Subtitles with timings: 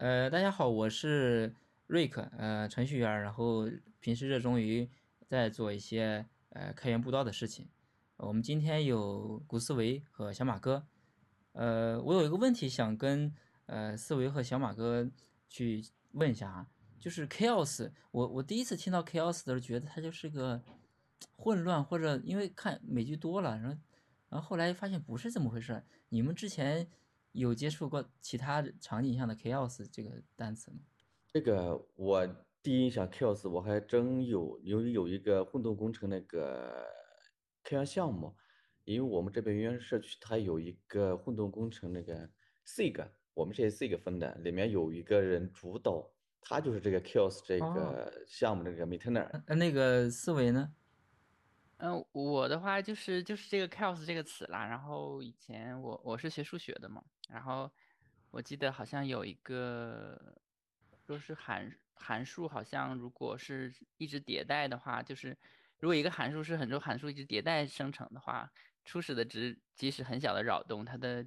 [0.00, 1.54] 呃，大家好，我是
[1.86, 3.68] 瑞克，呃，程序员，然后
[4.00, 4.88] 平时热衷于
[5.26, 7.68] 在做一些呃开源布道的事情。
[8.16, 10.86] 我们今天有古思维和小马哥，
[11.52, 13.30] 呃，我有一个问题想跟
[13.66, 15.06] 呃思维和小马哥
[15.50, 16.66] 去问一下啊，
[16.98, 20.62] 就是 chaos，我我第一次听到 chaos 的时候，觉得它就是个
[21.36, 23.76] 混乱，或者因为看美剧多了，然后
[24.30, 25.84] 然后后来发现不是这么回事。
[26.08, 26.88] 你们之前？
[27.32, 30.78] 有接触过其他场景下的 chaos 这个单词吗？
[31.32, 32.26] 这个我
[32.62, 36.84] 第一印象 chaos 我还真有，由于有一个混沌工程那个
[37.62, 38.34] 开源项目，
[38.84, 42.28] 因为我们这边原社区它有一个混沌工程那个
[42.66, 46.10] SIG，我们是 SIG 分的，里面有一个人主导，
[46.40, 49.42] 他就是这个 chaos 这个项目这个 maintainer。
[49.46, 50.72] 那那个思维呢？
[51.82, 54.66] 嗯，我的话就是就是这个 chaos 这个词啦。
[54.66, 57.70] 然后以前我我是学数学的嘛，然后
[58.30, 60.38] 我记得好像有一个
[61.06, 65.36] 说是函函数，好像如果是一直迭代的话，就是
[65.78, 68.52] 如果一个函数是很多函数一直迭代生成的话，
[68.84, 71.26] 初始的值即使很小的扰动，它的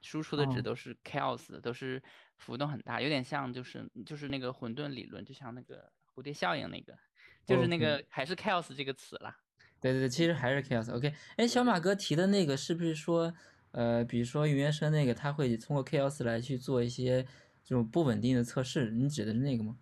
[0.00, 2.00] 输出的值都是 chaos，都是
[2.36, 6.96] 浮动很大，有点像就是就是那个混沌理论，就像那个蝴蝶效应那个，
[7.44, 9.36] 就是那个还是 chaos 这个词啦。
[9.80, 10.92] 对对对，其实还是 chaos。
[10.92, 13.32] OK，哎，小马哥提的那个是不是说，
[13.70, 17.22] 呃，比如说云原生那个，他会通过 chaos 来去做一些
[17.64, 18.90] 这种不稳定的测试？
[18.90, 19.76] 你指的是那个吗？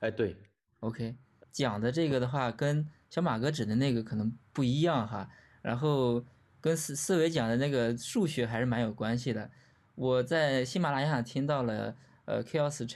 [0.00, 0.34] 哎，对。
[0.80, 1.14] OK，
[1.52, 5.28] 讲的这个的话，跟小马哥指的那个可能不一样哈。
[5.60, 6.24] 然后
[6.60, 9.50] 跟思思维讲的那个数学还是蛮有关系的。
[9.94, 12.86] 我在喜马拉雅上听到了呃 chaos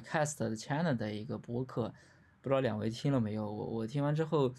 [0.00, 1.92] cast China 的一个播客，
[2.40, 3.44] 不知道两位听了没有？
[3.44, 4.54] 我我听完之后。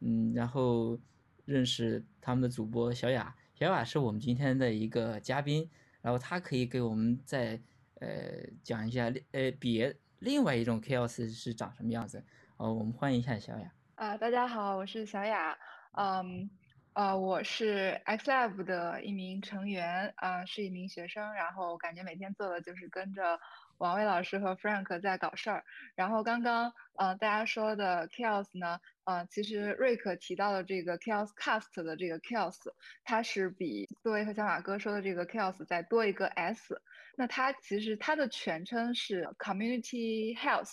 [0.00, 0.98] 嗯，然后
[1.44, 5.68] 认识他们的主播小雅，小雅是我们今天的一个嘉宾，
[6.00, 7.60] 然后她可以给我们再
[8.00, 12.24] 呃讲一下呃别另外一种 chaos 是长什么样子。
[12.56, 13.72] 哦，我们欢迎一下小雅。
[13.96, 15.58] 啊，大家好，我是小雅。
[15.92, 16.48] 嗯，
[16.92, 23.38] 呃，我是 XLab 的一名成员，啊，是一名学生，然后感觉每天做的就是跟着。
[23.78, 32.56] 王威老师和 Frank 在搞事儿，然后刚刚呃大家说的 chaos 呢，呃其实瑞克提到的这个 chaos cast 的这个 chaos，
[33.04, 36.80] 它是比思维和小马哥说的这个 chaos 再多一个 s，
[37.16, 40.72] 那它其实它的全称是 community health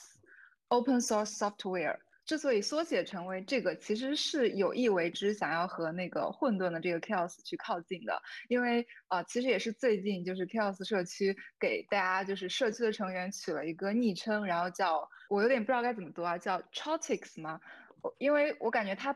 [0.69, 1.99] open source software。
[2.25, 8.19] 之所以缩写成为这个，其实是有意为之，想要和那个混沌的这个 chaos 去靠近的。
[8.49, 17.61] 因为啊，其实也是最近，就是 chaos 社区给大家就是社区的成员取了一个昵称，然后叫我有点不知道该怎么读啊，叫 chaotix 吗？
[18.17, 19.15] 因为我感觉它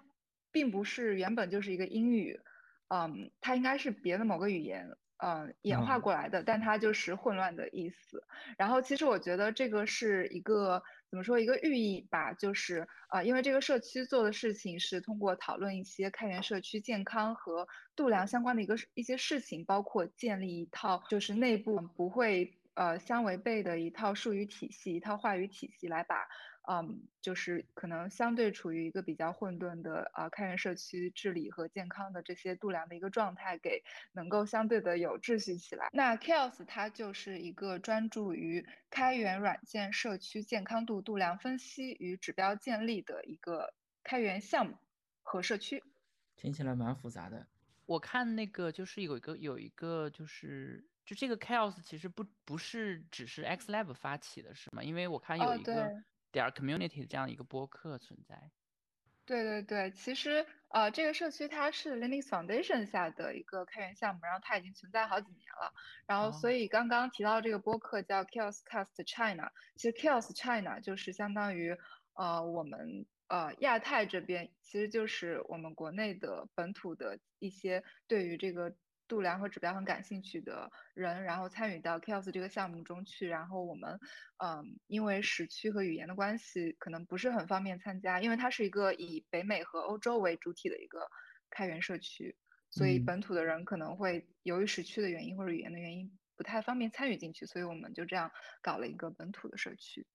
[0.52, 2.40] 并不是原本就是一个英语，
[2.90, 4.88] 嗯，它应该是别的某个语言。
[5.22, 8.24] 嗯，演化过来的，但它就是混乱的意思。
[8.58, 22.56] 然后，其实我觉得这个是一个怎么说一个寓意吧，就是啊，因为这个社区做的事情是通过讨论一些开源社区健康和度量相关的一个一些事情，包括建立一套就是内部不会。
[22.76, 26.26] 呃，相违背的一套术语体系，一套话语体系，来把，
[26.72, 35.90] 嗯，就是可能相对处于一个比较混沌的啊，开源社区治理和健康的这些度量的一个状态，给能够相对的有秩序起来。
[35.94, 44.78] 那 Chaos 它就是一个专注于开源软件社区健康度度量分析与指标建立的一个开源项目
[45.24, 45.84] 和社区。
[46.36, 47.48] 听起来蛮复杂的。
[47.88, 50.86] 我看那个就是有一个有一个就是。
[51.06, 54.84] 就这个 chaos 其实不不是只是 XLab 发起的，是吗？
[54.84, 55.90] 因为我看有一个
[56.32, 58.52] 点 community 这样一个播客存在。
[59.26, 65.74] 对对对，其实呃，这个社区它是 Linux Foundation 下的一个开源项目，然后它已经存在好几年了。
[66.08, 71.78] 然后所以刚刚提到这个播客叫 Chaos Cast China，其实 Chaos China 就是相当于
[72.14, 78.76] 呃我们呃亚太这边，其实就是我们国内的本土的一些对于这个。
[79.10, 83.28] 度量和指标很感兴趣的人，然后参与到 Chaos 这个项目中去。
[83.28, 84.00] 然后我们，
[84.38, 91.10] 嗯，因为时区和语言的关系，可能不是很方便参加，因为它是一个以北美和欧洲为主体的一个
[91.50, 92.38] 开源社区，
[92.70, 97.46] 所以本土的人可能会由于时区的原因或者语言的原因，不太方便参与进去。
[97.46, 98.32] 所以我们就这样
[98.62, 100.06] 搞了一个本土的社区。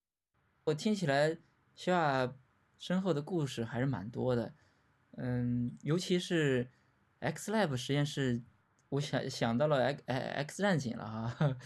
[0.63, 1.37] 我听起来，
[1.75, 2.33] 小雅
[2.79, 4.55] 身后的故事还是蛮多的，
[5.17, 6.71] 嗯，尤其是
[7.19, 8.41] XLab 实验室。
[8.89, 11.57] 我想想到了 X X 战警了哈，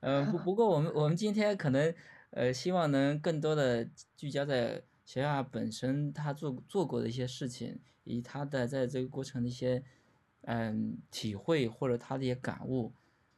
[0.00, 1.94] 嗯 不不 过我们我们今天可能
[2.30, 9.82] 呃希望能更多的聚焦在小亚本身他做做过的一些事情，以及他的在这个过程的一些
[10.42, 12.92] 嗯体会或者他的一些感悟。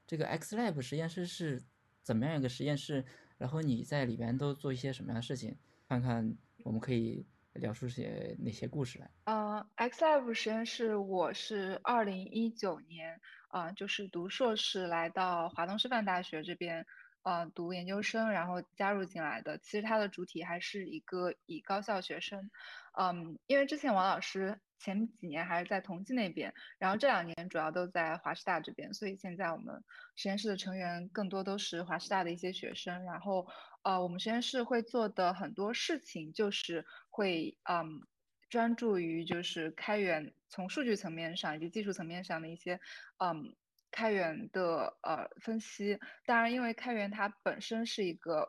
[0.07, 1.63] 这个 X Lab 实验室是
[2.03, 3.05] 怎么样一个实验室？
[3.37, 5.57] 然后你在里边都做一些什么样的事情？
[5.89, 6.35] 看看
[6.65, 7.25] 我们可以
[7.59, 9.11] 聊出些哪些故事来。
[9.25, 16.87] 呃，XLab 实验室，我是二零一九年啊，就是读硕士来到华东师范大学这边。
[17.25, 19.59] 呃，读研究生，然后加入进来的。
[19.59, 22.49] 其实它的主体还是一个以高校学生，
[22.97, 29.85] 嗯，因为之前王老师前几年还是在同济那边，然后这两年主要都在华师大这边，所以现在我们
[30.15, 33.05] 实验室的成员更多都是华师大的一些学生。
[33.05, 33.47] 然后，
[33.83, 36.87] 呃，我们实验室会做的很多事情就是
[37.19, 38.07] 会，嗯，
[38.49, 42.81] 专注于就是开源，从数据层面上以及技术层面上的一些，
[43.19, 43.57] 嗯。
[43.91, 48.47] 开源的呃分析，当然，因为开源它本身是一个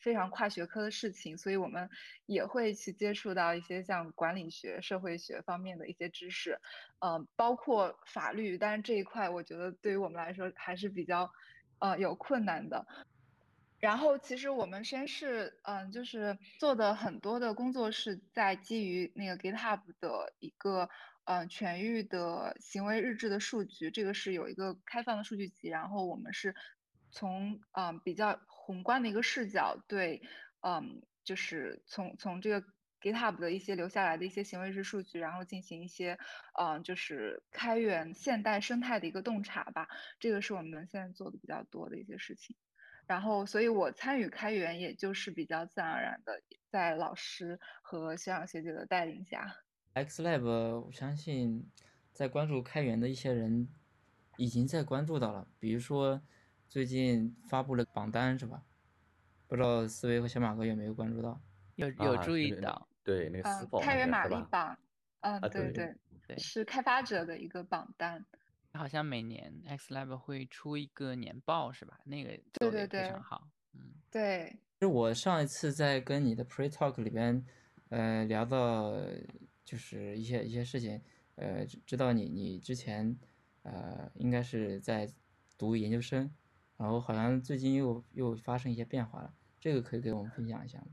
[0.00, 1.90] 非常跨学科的事情，所以我们
[2.24, 6.58] 也会去接触到一些像管理学、社会学方面的一些知识，
[7.04, 11.30] 嗯，包括法律，但是这一块我觉得对于我们来说还是比较
[11.80, 12.86] 呃有困难的。
[13.80, 20.88] 然后，其实我们先是，嗯，就是做的很多的工作是在基于那个 GitHub 的一个。
[21.30, 26.54] 嗯，全域的行为日志的数据，这个是有一个开放的数据集，然后我们是
[27.10, 30.22] 从嗯比较宏观的一个视角，对，
[30.62, 32.66] 嗯，就是从从这个
[33.02, 36.18] GitHub 的一些留下来的一些行为日数据，然后进行一些
[36.58, 39.86] 嗯就是开源现代生态的一个洞察吧，
[40.18, 42.56] 这个是我们现在做的比较多的一些事情。
[43.08, 49.56] 然后，所以我参与开源，也就是比较自然而然的，在老师和学长学姐的带领下。
[49.94, 51.68] XLab，我相信
[52.12, 53.66] 在关注开源的一些人
[54.36, 56.20] 已经在关注到了，比如说
[56.68, 58.62] 最近发布了榜单是吧？
[59.46, 61.40] 不知道思维和小马哥有没有关注到？
[61.76, 62.86] 有有注意到？
[63.02, 64.78] 对，那个私宝开源玛丽榜，
[65.20, 65.94] 嗯，对对
[66.26, 68.22] 对，是开发者的一个榜单。
[68.78, 71.98] 好像每年 XLab 会出一个年报是吧？
[72.04, 74.56] 那个做的非常好，嗯，对。
[74.80, 77.44] 就我上一次在跟你的 Pre Talk 里边，
[77.88, 78.94] 呃，聊到。
[79.68, 80.98] 就是一些一些事情，
[81.34, 83.14] 呃，知道你你之前，
[83.64, 85.06] 呃，应该是在
[85.58, 86.34] 读研究生，
[86.78, 90.86] 然后好像最近又又发生一些变化了，这个可以给我们分享一下吗？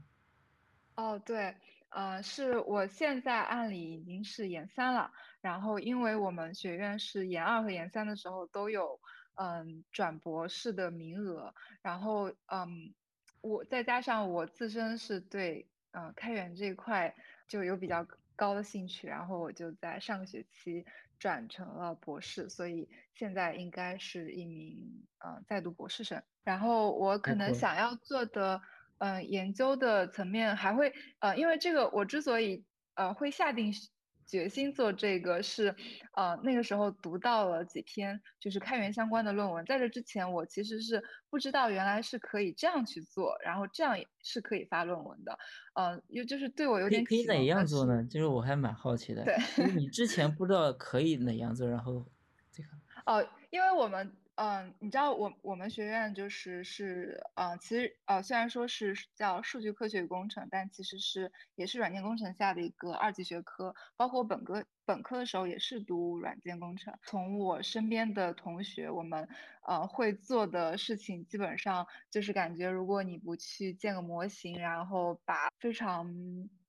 [0.96, 1.56] 哦，对，
[1.90, 5.12] 呃，是我现在按理已经是研三了，
[5.42, 9.00] 然后因为我们学院是研二和研三的时候都有
[9.36, 12.94] 嗯转博士的名额，然后嗯，
[13.42, 17.16] 我再加上我自身是对呃开源这一块
[17.48, 18.06] 就有比较。
[18.38, 20.86] 高的兴趣，然后我就在上个学期
[21.18, 26.22] 转成了博士，所以现在应该是一名嗯在读博士生。
[26.44, 28.62] 然后我可能想要做的
[29.00, 32.64] 嗯研究的层面还会呃，因为这个我之所以
[32.96, 33.74] 呃会下定。
[34.28, 35.76] 决心做这个是，
[36.14, 45.38] 呃，那个时候读到了几篇就是开源相关的论文，在这之前我其实是不知道原来是可以这样去做，然后这样也是可以发论文的，
[45.76, 48.04] 呃，又就是对我有点可以哪样做呢？
[48.06, 49.38] 就是我还蛮好奇的，对，
[49.76, 52.04] 你之前不知道可以哪样做，然后
[52.52, 52.70] 这个
[53.06, 54.12] 哦，因为我们。
[54.38, 63.74] 嗯，你知道我我们学院就是是呃，其实呃虽然说是叫数据科学与工程，但其实是也是软件工程下的一个二级学科。
[63.96, 66.94] 包括本科本科的时候也是读软件工程。
[67.06, 69.26] 从我身边的同学，我们
[69.66, 76.14] 呃会做的事情基本上就是感觉，如果你不去建个模型，然后把非常。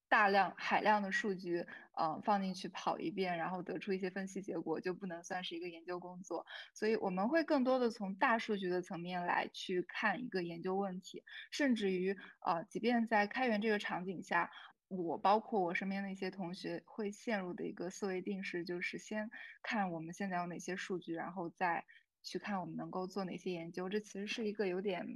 [0.09, 1.67] 大量海量的数据，
[1.99, 6.47] 嗯，放进去跑一遍，然后得出一些分析结果，就不能算是一个研究工作。
[6.75, 14.51] 所以我们会更多的从大数据的层面来去看一个研究问题，甚至于，呃，即便在开源这个场景下，
[14.89, 19.31] 我包括我身边的一些同学会陷入的一个思维定式，就是先
[19.63, 21.85] 看我们现在有哪些数据，然后再
[22.23, 23.89] 去看我们能够做哪些研究。
[23.89, 25.07] 这其实是一个有点。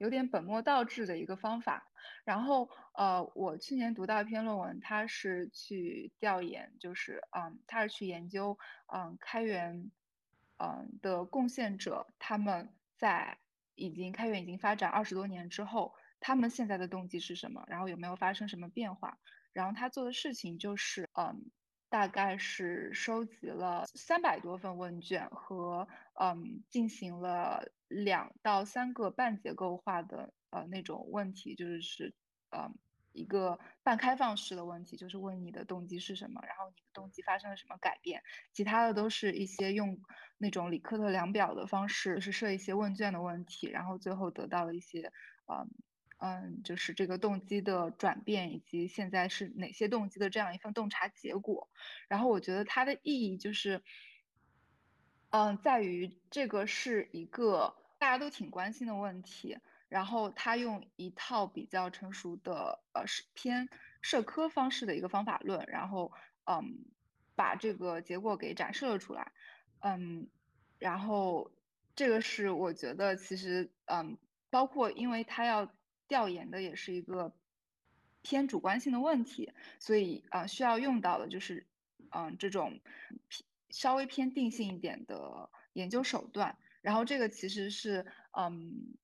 [0.00, 1.86] 有点本末倒置的一个方法。
[2.24, 8.56] 然后，呃，我去年读到一篇论文，它是去调研，就是，嗯，它是去研究，
[8.92, 9.90] 嗯，开源，
[10.56, 13.38] 嗯的贡献者，他们在
[13.74, 17.62] 已经开源已经发展二十多年之后，他们现在的动机是什么？
[17.68, 19.18] 然后有没有发生什么变化？
[19.52, 21.50] 然后他做的事情就是，嗯。
[21.90, 32.14] 大概是收集了三百多份问卷和嗯进行了两到三个半结构化的呃那种问题，就是是
[32.56, 32.72] 嗯
[33.12, 39.98] 一个半开放式的问题，就是问你的动机是什么，然后你的动机发生了什么改变，其他的都是一些用
[40.38, 45.12] 那种里克特量表的方式，就是设一些问卷的问题，然后最后得到了一些
[45.52, 45.68] 嗯。
[46.20, 51.68] 嗯，就是这个动机的转变，以及现在是哪些动机的这样一份洞察结果。
[52.08, 53.82] 然后我觉得它的意义就是，
[55.30, 59.58] 嗯，在于这个是一个大家都挺关心的问题。
[59.88, 63.68] 然后他用一套比较成熟的呃是偏
[64.00, 66.12] 社科方式的一个方法论，然后
[66.44, 66.84] 嗯
[67.34, 69.32] 把这个结果给展示了出来，
[69.80, 70.28] 嗯，
[70.78, 71.50] 然后
[71.96, 74.16] 这个是我觉得其实嗯
[74.48, 75.74] 包括因为他要
[76.10, 77.32] 调研的也是一个
[78.20, 81.68] 偏主观性的问题，所以啊需要用到的就是
[82.10, 82.80] 嗯这种
[83.28, 86.58] 偏稍微偏定性一点的研究手段。
[86.82, 88.04] 然后这个其实是，
[88.36, 88.96] 嗯，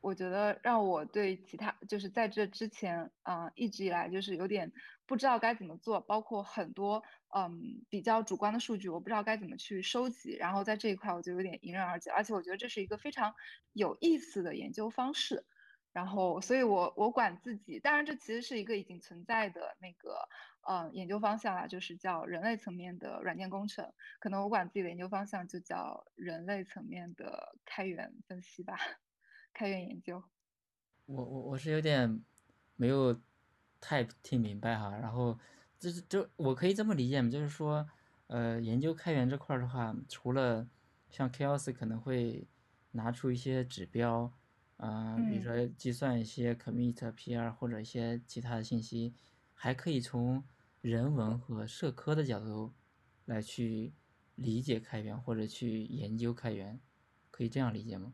[0.00, 4.72] 我觉得让我对其他就是在这之前，啊，一直以来就是有点
[5.04, 7.02] 不知道该怎么做，包括很多
[7.36, 10.34] 嗯比较主观的数据，我不知道该怎么去收集。
[10.34, 13.34] 然后在这一块我就有点迎刃而解，而且我觉得这是一个非常
[13.74, 15.44] 有意思的研究方式。
[15.94, 20.28] 然后，所以我我管自己，当然这其实是一个已经存在的那个。
[20.66, 23.92] 嗯，研究方向啊，就是叫人类层面的软件工程。
[24.18, 28.78] 可能我管自己的研究方向就叫人类层面的开源分析吧，
[29.52, 30.24] 开源研究。
[31.04, 32.24] 我我我是有点
[32.76, 33.20] 没有
[33.78, 34.96] 太听明白哈。
[34.96, 35.38] 然后
[35.78, 37.28] 就是就我可以这么理解吗？
[37.28, 37.86] 就是说，
[38.28, 40.66] 呃，研究开源这块的话，除了
[41.10, 42.48] 像 Chaos 可能会
[42.92, 44.32] 拿出一些指标，
[44.84, 49.14] 啊，比如说计算一些 commit PR 或者一些其他的信息，
[49.54, 50.44] 还可以从
[50.82, 52.74] 人文和社科的角度
[53.24, 53.94] 来去
[54.34, 56.78] 理解开源或者去研究开源，
[57.30, 58.12] 可以这样理解吗？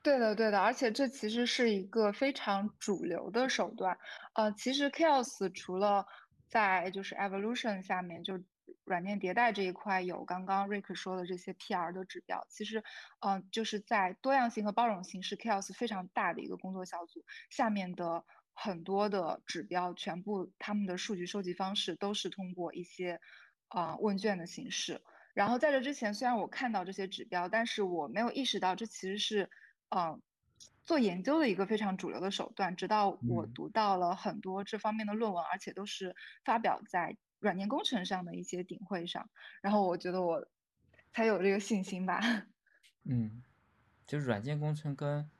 [0.00, 3.98] 对的，对的，而且这其实是一个非常主流的手段。
[4.34, 6.06] 呃，其实 Chaos 除了
[6.46, 8.40] 在就是 Evolution 下面，就
[8.88, 12.82] 软件迭代这一块有刚刚 Rick 说的这些 PR 的指标，其实，
[13.20, 18.24] 嗯，就是在多样性和包容性是 Chaos 非常大的一个工作小组下面的。
[18.60, 23.20] 很多的指标，全部他们的数据收集方式都是通过一些
[23.68, 25.00] 啊问卷的形式。
[25.32, 29.48] 然后在这之前，虽然我看到这些指标，但是我没有意识到这其实是
[29.90, 30.20] 嗯
[30.82, 32.74] 做研究的一个非常主流的手段。
[32.74, 39.28] 直到我读到了很多这方面的论文，而且都是发表在软件工程上的一些顶会上，
[39.60, 40.48] 然后我觉得我
[41.12, 42.20] 才有这个信心吧。
[43.04, 43.42] 嗯，
[44.06, 45.30] 就软件工程跟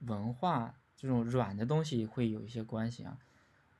[0.00, 0.80] 文化。
[0.96, 3.18] 这种软的东西会有一些关系啊。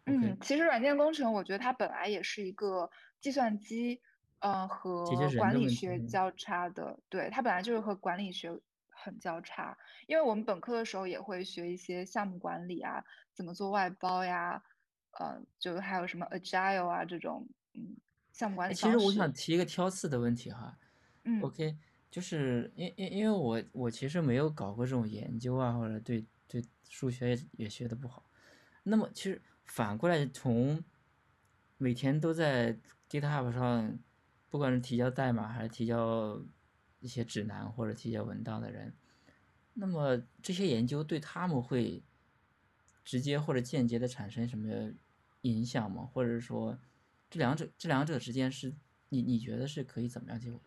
[0.05, 4.03] 嗯，其实软件工程，我觉得它本来也是一个计算机，
[4.41, 5.07] 呃，和
[5.39, 6.99] 管理学交叉的。
[7.09, 8.61] 对，它本来就是和管理学
[8.91, 9.79] 很交叉。
[10.07, 14.63] 因为我们本科的时候也会学一些项目管理啊，怎么做外包呀，
[15.19, 17.97] 呃，就还有什么 Agile 啊这种，嗯，
[18.33, 18.75] 项目管理。
[18.75, 20.79] 其实我想提一个挑刺的问题哈。
[21.25, 21.41] 嗯。
[21.43, 21.77] OK，
[22.11, 26.25] 就是因因因为我我其实没有搞过这种研究啊，或者对。
[26.47, 28.31] 对数学也也学的不好，
[28.83, 30.85] 那么其实反过来从
[31.79, 32.79] 每天都在
[33.09, 33.99] GitHub 上，
[34.51, 36.39] 不管是提交代码还是提交
[37.01, 38.95] 一些指南或者提交文档的人，
[39.73, 42.05] 那么这些研究对他们会
[43.03, 44.93] 直接或者间接的产生什么
[45.45, 46.09] 影响吗？
[46.13, 46.79] 或者说
[47.31, 48.75] 这两者这两者之间是
[49.09, 50.61] 你你觉得是可以怎么样就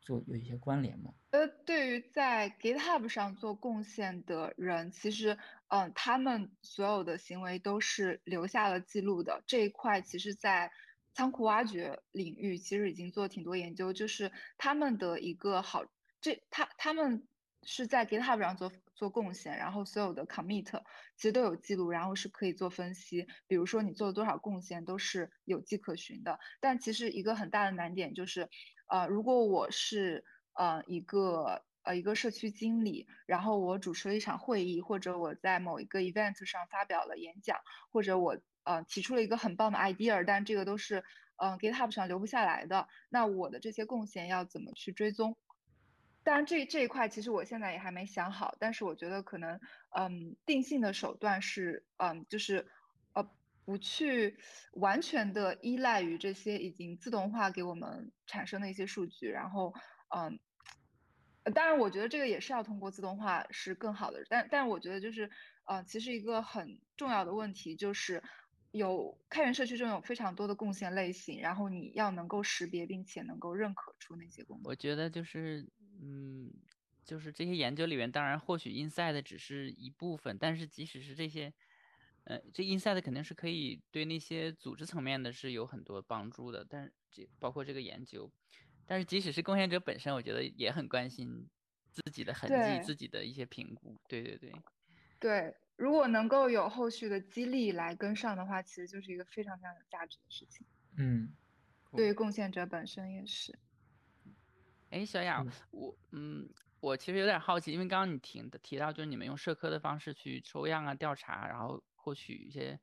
[0.00, 1.12] 做有一些关联吗？
[1.30, 5.36] 呃，对于在 GitHub 上做贡献的人，其实，
[5.68, 9.42] 嗯，他们所有的行为都是留下了记录的。
[9.46, 10.70] 这一块，其实，在
[11.12, 13.92] 仓库挖掘领域，其实已经做挺多研究。
[13.92, 15.84] 就是他们的一个好，
[16.20, 17.26] 这他他们
[17.62, 20.82] 是在 GitHub 上做做贡献，然后所有的 commit
[21.16, 23.26] 其实都有记录，然后是可以做分析。
[23.46, 26.38] 比如说你做了多少贡献，都是有迹可循的。
[26.60, 28.48] 但其实一个很大的难点就是。
[28.88, 37.58] 呃，如果我是呃一个呃一个社区经理，然后我主持了一场会议，或者我在某一个 event 上发表了演讲，
[37.90, 41.02] 或者我呃提出了一个很棒的 idea，但这个都是
[41.34, 45.36] 嗯 GitHub 上留不下来的，那我的这些贡献要怎么去追踪？
[46.26, 49.60] 当然这这一块其实我现在也还没想好，但是我觉得可能
[49.96, 52.66] 嗯定性的手段是嗯就是。
[53.14, 53.30] 呃
[53.66, 54.38] 不去
[54.74, 59.74] 完全的依赖于这些已经自动化给我们产生的一些数据，然后，
[60.14, 60.38] 嗯，
[61.52, 65.28] 当然我觉得这个也是要通过自动化是更好的，但但我觉得就是，
[65.64, 68.22] 呃，其实一个很重要的问题就是，
[68.70, 74.64] 有开源社区中有非常多的贡献类型，然后你要能够识别并且能够认可出那些贡献。
[74.64, 75.66] 我觉得就是，
[76.00, 76.52] 嗯，
[77.04, 81.52] 就是这些研究里面，当然或许 inside 只是一部分，但是即使是这些。
[82.28, 88.28] 呃，这 inside 肯定是可以对那些组织层面的是有很多帮助的，但是这包括这个研究，
[88.84, 91.48] 但是即使是贡献者本身，我觉得也很关心
[91.92, 93.96] 自己的痕迹、自己的一些评估。
[94.08, 94.52] 对对对，
[95.20, 100.66] 对，如果能够有后续的激励来跟上的话，其实就是一个非常非常有价值的事情。
[100.96, 101.32] 嗯，
[101.92, 103.56] 对于贡献者本身也是。
[104.90, 106.48] 哎，小雅，我嗯，
[106.80, 112.78] 我其实有点好奇，因为刚刚你提提到就是你们用社科的方式去抽样啊、调查，然后获取一些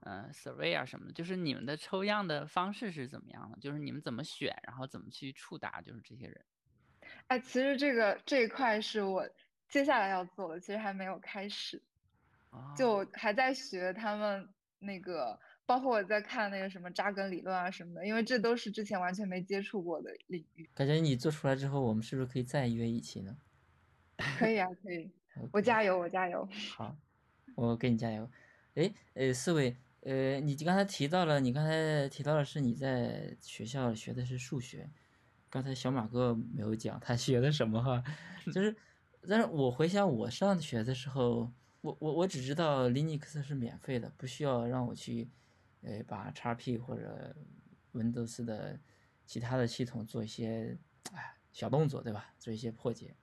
[0.00, 3.58] 呃 survey 啊什么的，就是你们的抽样的方式是怎么样的？
[3.60, 6.44] 就是你们怎么选，然后怎么去触达就是这些人？
[7.28, 9.28] 哎，其实这个这一块是我
[9.68, 11.82] 接下来要做的，其实还没有开始，
[12.76, 20.68] 就还在学他们那个，包括我在看那个什么扎根理论啊什么的，因为这都是之前完全没接触过的领域。
[20.74, 23.36] 感觉你做出来之后，我们是不是可以再约一期呢？
[24.38, 25.10] 可以啊，可以，
[25.52, 26.48] 我加油，我加油。
[26.76, 26.96] 好，
[27.54, 28.30] 我给你加油。
[28.74, 34.88] 哎，呃，四位，呃，你刚才提到了，你刚才提到的是你在学校学的是数学。
[35.48, 38.02] 刚才小马哥没有讲他学的什么哈，
[38.52, 38.74] 就是，
[39.28, 45.28] 但是我回想我上学的时候，我我我只知道 Linux 是免费的，不需要让我去，
[45.84, 47.36] 呃，把 XP 或者
[47.92, 48.80] Windows 的
[49.24, 50.76] 其他的系统做一些
[51.12, 52.34] 哎小动作，对吧？
[52.38, 53.14] 做一些破解。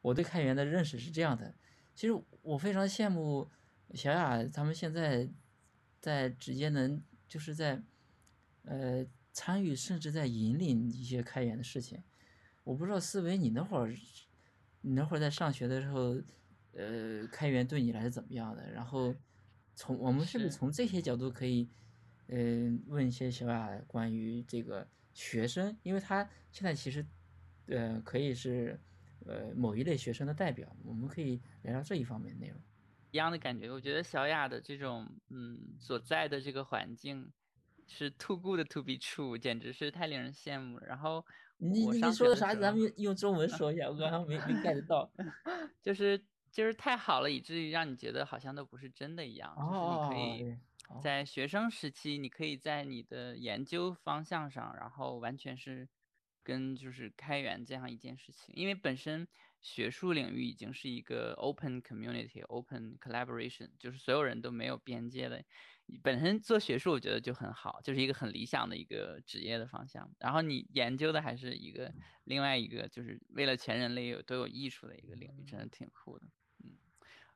[0.00, 1.54] 我对开源的认识是这样的。
[1.94, 3.48] 其实我非常羡慕
[3.94, 5.28] 小雅他们现在
[6.00, 7.82] 在直接能就是在，
[8.64, 9.06] 呃。
[9.32, 12.02] 参与甚至在引领一些开源的事情，
[12.64, 13.94] 我不知道思维你那会儿，
[14.80, 16.20] 你那会儿在上学的时候，
[16.72, 18.68] 呃，开源对你来是怎么样的？
[18.72, 19.14] 然后
[19.76, 21.70] 从我们是不是从这些角度可以，
[22.30, 27.04] 嗯，问一些小雅关于这个学生，因为他现在其实，
[27.66, 28.80] 呃，可以是
[29.26, 32.56] 呃某一类学生的代表，我们可以聊聊这一方面内容。
[33.10, 37.30] 一样的感觉，我觉得小雅的这种嗯所在的这个环境。
[37.92, 40.86] 是 too good to be true，简直是太令人羡慕了。
[40.86, 42.54] 然后你你说的啥？
[42.54, 45.10] 咱们用用中文说一下，我刚刚没没 get 到。
[45.82, 49.52] 就是就是太好了，以至于让你觉得好像都不是真的一样。
[49.56, 50.56] 就是你可以
[50.98, 55.88] 在学生时期，你可以在你的研究方向上，然后完全是
[56.42, 59.28] 跟就是开源这样一件事情，因为本身
[59.60, 65.44] 学术领域已经是一个 open community，open collaboration，就是所有人都没有边界的。
[66.02, 70.14] 本身做学术，我觉得就很好，就是一个很理想的一个职业的方向。
[70.18, 71.92] 然后你研究的还是一个
[72.24, 76.28] 另外一个，就是为了全人类有都有益处的一个领域，真的挺酷的。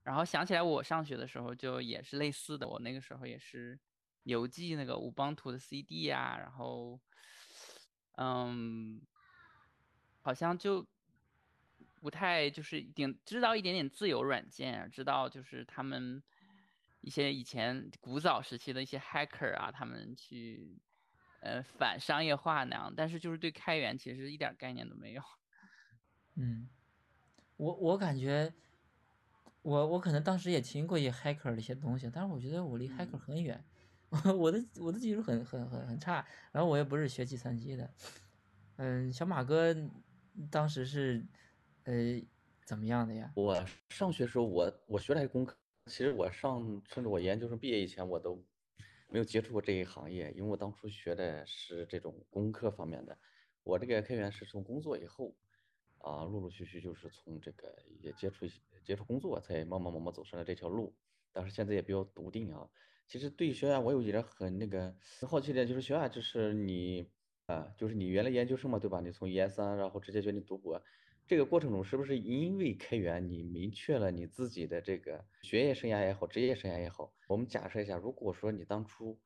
[0.05, 3.77] 然后想起来我上学的时候就也是类似的，我那个时候也是
[4.23, 7.01] 邮寄那个五邦图的 CD 啊，然后
[8.19, 9.03] 嗯，
[10.23, 10.87] 好像就
[12.01, 16.23] 不太就是顶知道一点点自由软件，知道就是他们。
[17.07, 20.81] 一些以前古早时期的一些 hacker 啊，他们去
[21.43, 25.23] 呃反商业化那样，但是就是对开源其实一点概念都没有。
[26.37, 26.67] 嗯，
[27.59, 28.51] 我我感觉
[29.65, 33.65] 我我可能当时也听过一些 hacker 的一些东西，但是我觉得我离 hacker 很远，
[34.39, 37.91] 我的我的技术很很很很差，然后我也不是学计算机的。
[38.77, 39.75] 嗯，小马哥
[40.51, 41.25] 当时是
[41.85, 41.95] 呃
[42.67, 43.33] 怎么样的呀？
[43.35, 45.57] 我上学时候我我学的还是工科。
[45.87, 48.39] 其实我上甚至我研究生毕业以前，我都
[49.09, 53.17] 没有接触过这一行业，因为我当初学的是这种工科方面的。
[53.63, 55.35] 我这个开源是从工作以后，
[55.99, 58.45] 啊，陆陆续续就是从这个也接触
[58.85, 60.95] 接触工作，才慢慢慢慢走上了这条路。
[61.33, 62.69] 但是现在也比较笃定啊。
[63.07, 67.11] 其实对学院我有一点很那个很好奇的，就是学院就是你
[67.47, 69.01] 啊，就是你原来研究生嘛，对吧？
[69.01, 70.81] 你从研三然后直接决定读博。
[71.27, 77.13] 这个过程中是不是因为开源，你明确了你自己的这个学业生涯也好，职业生涯也好？
[77.29, 79.19] 我们假设一下，如果说你当初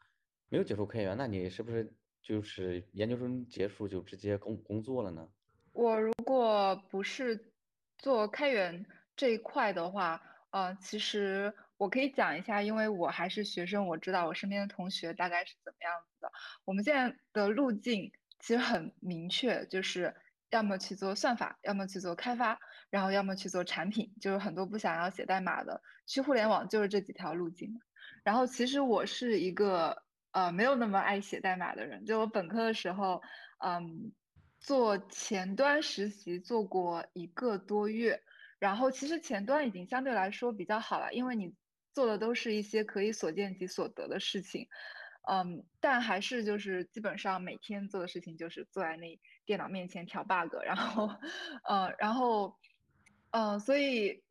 [0.49, 1.93] 没有接触开源，那你是不是
[2.23, 5.29] 就是研究生结束就直接工工作了呢？
[5.73, 7.53] 我如果不是
[7.97, 8.87] 做开源
[9.19, 16.33] 这一块的话，呃，其实我可以讲一下，因为我还是学生，我知道我身边的同学大概是怎么样子的。
[16.65, 20.15] 我们现在的路径其实很明确，就是。
[20.51, 27.79] 要么去做算法，要么去做开发，然后要么去做产品，就是很多不想要写代码的，去互联网就是这几条路径。
[28.25, 33.21] 然后其实我是一个呃没有那么爱写代码的人，就我本科的时候，
[33.59, 34.11] 嗯，
[34.59, 38.23] 做前端实习做过一个多月，
[38.59, 41.55] 然后其实前端已经相对来说比较好了，因为你
[41.93, 44.69] 做的都是一些可以所见即所得的事情。
[45.31, 51.11] 嗯，但还是就是基本上每天做的事情就是坐在那电脑面前调 bug，然后，
[51.65, 52.57] 呃，然后，
[53.31, 54.23] 嗯，所以，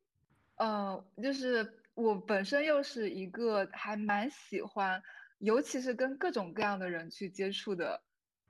[0.55, 5.03] 嗯，就是我本身又是一个还蛮喜欢，
[5.37, 8.01] 尤其是跟各种各样的人去接触的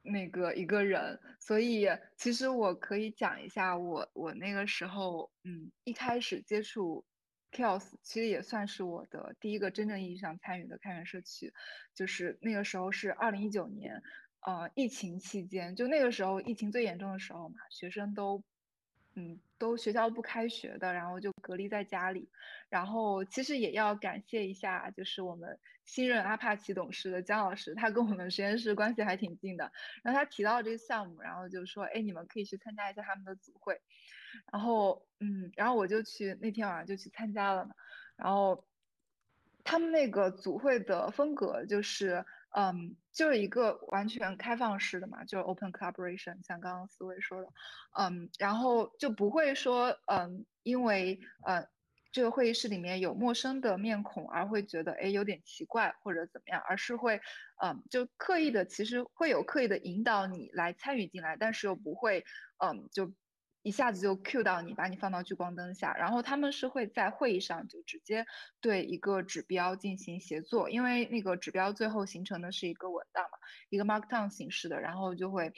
[0.07, 7.05] 那个一个人，所以其实我可以讲一下我我那个时候，嗯，一开始接触。
[7.49, 11.53] Kios，其实也算是我的第一个真正意义上参与的开源社区，
[11.95, 14.03] 就是那个时候是二零一九年，
[14.41, 18.43] 呃，疫情期间，就那个时候疫情最严重的时候嘛，学生都
[19.15, 22.29] 嗯，都学校不开学的，然后就隔离在家里。
[22.69, 29.71] 然后其实也要感谢一下，就是我们新任阿帕奇董事的姜老师，他跟我们实验室关系还挺近的。
[30.03, 33.81] 然后他提到这个项目，然后就说，哎，你们可以去参加一下他们的组会。
[34.51, 37.69] 然后，嗯，然后我就去那天晚上就去参加了。
[38.15, 38.65] 然后
[39.63, 42.25] 他们那个组会的风格就是。
[42.55, 47.47] 嗯，就是一个完全开放式的嘛，就是 open collaboration，像刚刚思维说的，
[47.99, 51.67] 嗯，然后就不会说，嗯，因为呃
[52.11, 57.19] 这个会议室里面有陌生的面孔而会觉得哎有点奇怪或者怎么样，而是会，
[57.63, 62.23] 嗯，就刻意的其实会有刻意的引导你来参与进来，但是又不会，
[62.63, 63.13] 嗯，就。
[63.67, 68.25] 一下子就 Q 到你，把你放到聚光灯下，然后他们是会在会议上就直接
[68.61, 73.37] 对一个指标进行协作，因为那个指标最后形成的是一个文档嘛，
[73.69, 75.51] 一个 Markdown 形式的，然后就会，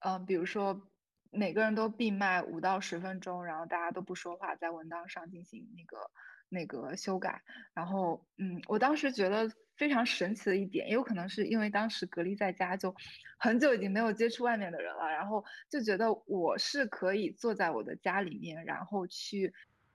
[0.00, 0.90] 嗯，比如说
[1.30, 6.10] 每个人都闭麦五到十分钟，然后大家都不说话，在文档上进行那个
[6.50, 7.40] 那个修改，
[7.72, 9.50] 然后，嗯，我当时觉得。
[9.76, 12.94] 非常神奇的一点，也有可能是因为当时隔离在家，就
[13.38, 19.52] 很久已经没有接触外面的人了，然后就觉得我是可以坐在我的家里面，然后去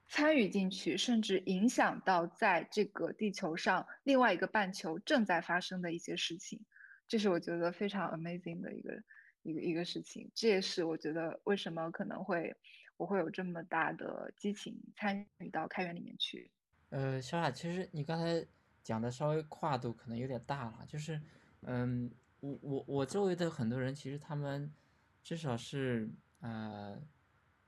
[0.07, 6.65] 参与进去，甚至影响到在这个地球上另外一个半球正在发生的一些事情，
[7.07, 9.03] 这是我觉得非常 amazing 的一个
[9.43, 10.29] 一个一个事情。
[10.35, 12.53] 这也是我觉得为什么可能会
[12.97, 16.51] 我会有这么大的激情参与到开源里面去。
[16.89, 18.45] 呃，小雅，其实你刚才。
[18.89, 21.21] 讲的稍微跨度可能有点大了，就是，
[21.61, 24.73] 嗯，我我我周围的很多人其实他们
[25.21, 26.99] 至少是呃，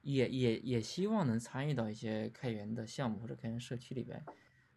[0.02, 4.26] 也也也希望能参与到一些开源的项目或者开源社区里边，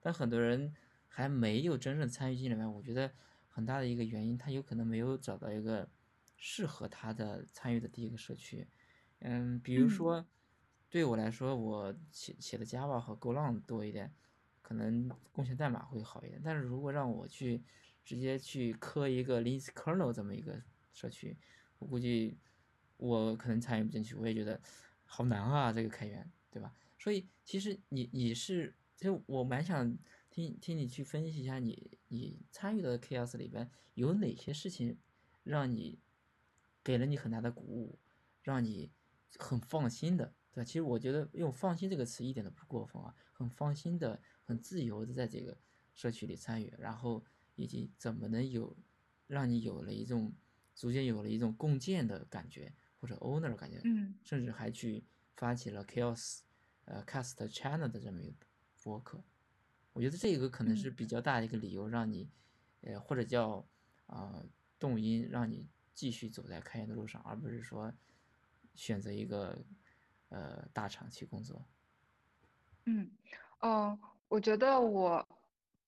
[0.02, 0.74] 但很多人
[1.08, 2.66] 还没有真正参与进来。
[2.66, 3.10] 我觉得
[3.48, 5.88] 很大的一个原因，他有可能没有找到一个
[6.36, 8.68] 适合他的参与的第一个社区。
[9.20, 10.26] 嗯，比如说
[10.90, 14.12] 对我来说，我写写的 Java 和 GoLang 多一点。
[14.64, 17.62] 可能贡献代码会好一点，但是如果让我去
[18.02, 20.58] 直接去磕一个 Linux kernel 这么一个
[20.94, 21.36] 社区，
[21.78, 22.38] 我估计
[22.96, 24.58] 我可能参与不进去，我也觉得
[25.04, 26.74] 好难啊，这个开源，对吧？
[26.98, 29.98] 所以其实你你是，其实我蛮想
[30.30, 34.98] 听听你去分析一下，你你参与的 chaos 里边有哪些事情
[35.42, 36.00] 让你
[36.82, 37.98] 给了你很大的鼓舞，
[38.42, 38.90] 让你
[39.38, 40.64] 很放心的，对吧？
[40.64, 44.22] 其实我觉得用放心这个词一点都不过分啊，很放心的。
[44.44, 45.56] 很自由的在这个
[45.94, 48.76] 社区里参与，然后以及怎么能有
[49.26, 50.32] 让你有了一种
[50.74, 55.04] 逐渐有了一种共建的感觉或者 owner 感觉，嗯，甚至还去
[55.36, 56.40] 发起了 chaos
[56.84, 58.46] 呃 cast channel 的这么一个
[58.82, 59.22] 博客，
[59.92, 62.28] 我觉得这个可能是比较大的一个理由，让你
[62.82, 63.66] 呃或者叫
[64.06, 64.44] 啊
[64.78, 67.92] 动因，让你继续走在开源的路上，而不是说
[68.74, 69.64] 选择一个
[70.28, 71.64] 呃大厂去工作。
[72.84, 73.10] 嗯，
[73.60, 73.98] 哦。
[74.34, 75.24] 我觉得我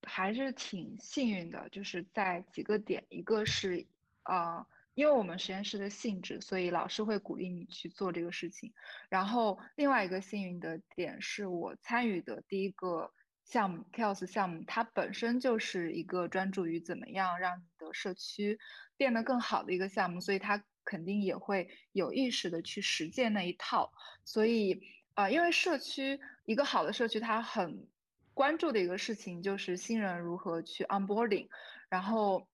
[0.04, 3.84] 还是挺幸运的，就是在几个点，一个是，
[4.22, 8.72] 呃，因为我们实验室的性质，所以老师会鼓励你去做这个事情。
[9.08, 18.60] 然后另外一个幸运的点是我参与的第一个项目 Chaos 项目，它本身就是一个专注于怎么样让你的社区
[18.96, 23.92] 变得更好的一个项目，所以它肯定也会有意识的去实践那一套。
[24.24, 24.80] 所以，
[25.14, 27.88] 啊，因为社区一个好的社区，它很。
[28.36, 31.48] 关注的一个事情就是新人如何去 onboarding，
[31.88, 32.46] 然后，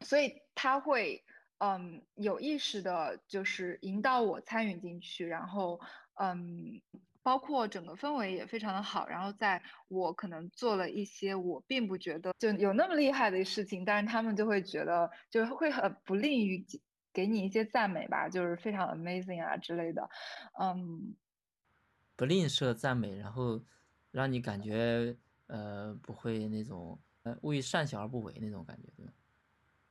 [0.00, 1.24] 所以他会
[1.56, 5.80] 嗯有意识的，就是引导我参与进去，然后
[6.16, 6.82] 嗯，
[7.22, 16.62] 包括整个氛围也非常的好，然后在我可能做了一些我并不觉得就有那么厉害的事情，但是他们就会觉得就会很不利于
[17.10, 20.10] 给你一些赞美吧，就是非常 amazing 啊之类的，
[20.60, 21.16] 嗯，
[22.16, 23.62] 不吝啬赞美，然后。
[24.10, 29.12] 让你感觉呃不会那种呃勿以善小而不为那种感觉，对吗？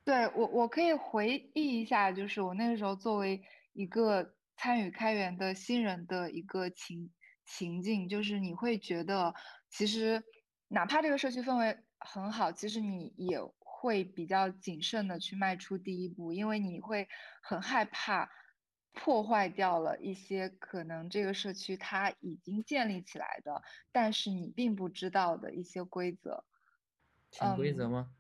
[0.04, 3.42] 对我我可以回忆一下，就是我那个时候作为
[3.74, 7.12] 一个参与开源的新人的一个情
[7.46, 9.34] 情境，就是你会觉得
[9.70, 10.24] 其实
[10.68, 17.08] 哪怕这个社区氛围很好，其实你也会比较谨慎的去迈出第一步，因为你会
[17.44, 18.30] 很害怕。
[18.94, 26.44] 破坏掉了一些可能这个社区它已经建立起来的，但是你并不知道的一些规则。
[27.32, 28.12] 潜规则吗？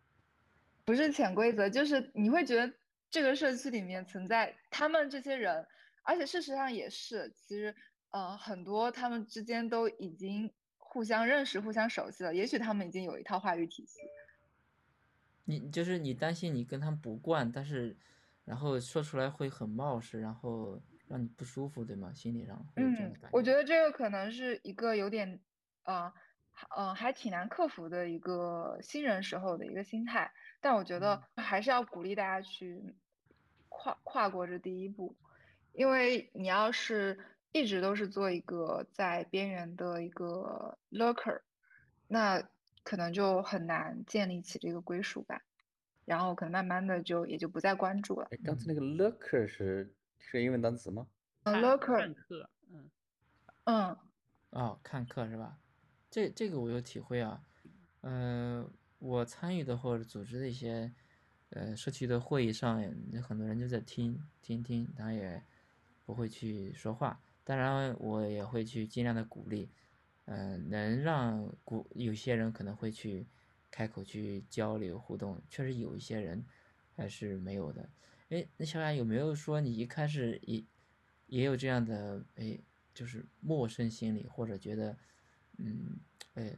[0.85, 2.73] 不是潜规则，就是你会觉得
[3.09, 5.67] 这个社区里面存在他们这些人，
[6.03, 7.75] 而且事实上也是，其实
[8.11, 13.99] 呃很多他们之间都已经互相认识、互相熟悉了，也许他们已经有一套话语体系。
[15.45, 17.97] 你就是你担心你跟他们不惯，但是。
[18.49, 22.11] 然后说出来会很冒失，然后让你不舒服，对吗？
[22.15, 25.39] 心理上会有这样嗯的感，我觉得这个可能是一个有点，
[25.83, 26.11] 呃，
[26.75, 30.31] 呃，还挺难克服的一个新人时候的一个心态。
[30.59, 32.95] 但我觉得还是要鼓励大家去
[33.69, 35.15] 跨跨过这第一步，
[35.73, 37.19] 因为你要是
[37.51, 41.41] 一直都是做一个在边缘的一个 lurker，
[42.07, 42.41] 那
[42.81, 45.39] 可能就很难建立起这个归属感，
[46.09, 48.27] 然后可能慢慢的就也就不再关注了。
[48.31, 51.05] 哎，刚才那个 lurker 是是英文单词吗？
[51.43, 52.89] 嗯，lurker，看课，嗯，
[53.65, 53.97] 嗯。
[54.49, 55.59] 哦，看客是吧？
[56.09, 57.43] 这这个我有体会啊。
[58.01, 58.67] 嗯、
[58.97, 60.91] 我参与的或者组织的一些
[61.51, 65.43] 呃社区的会议上，有很多人就在听听听，他也
[66.07, 67.21] 不会去说话。
[67.43, 69.69] 当然，我也会去尽量的鼓励，
[70.25, 73.27] 嗯、能让鼓有些人可能会去
[73.71, 76.45] 开口去交流互动，确实有一些人
[76.95, 77.89] 还是没有的。
[78.29, 80.63] 哎，那小雅有没有说你一开始也
[81.27, 82.59] 也有这样的哎，
[82.93, 84.97] 就是陌生心理，或者觉得
[85.57, 85.99] 嗯，
[86.35, 86.57] 哎，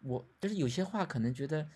[0.00, 1.68] 我就是有些话可能觉得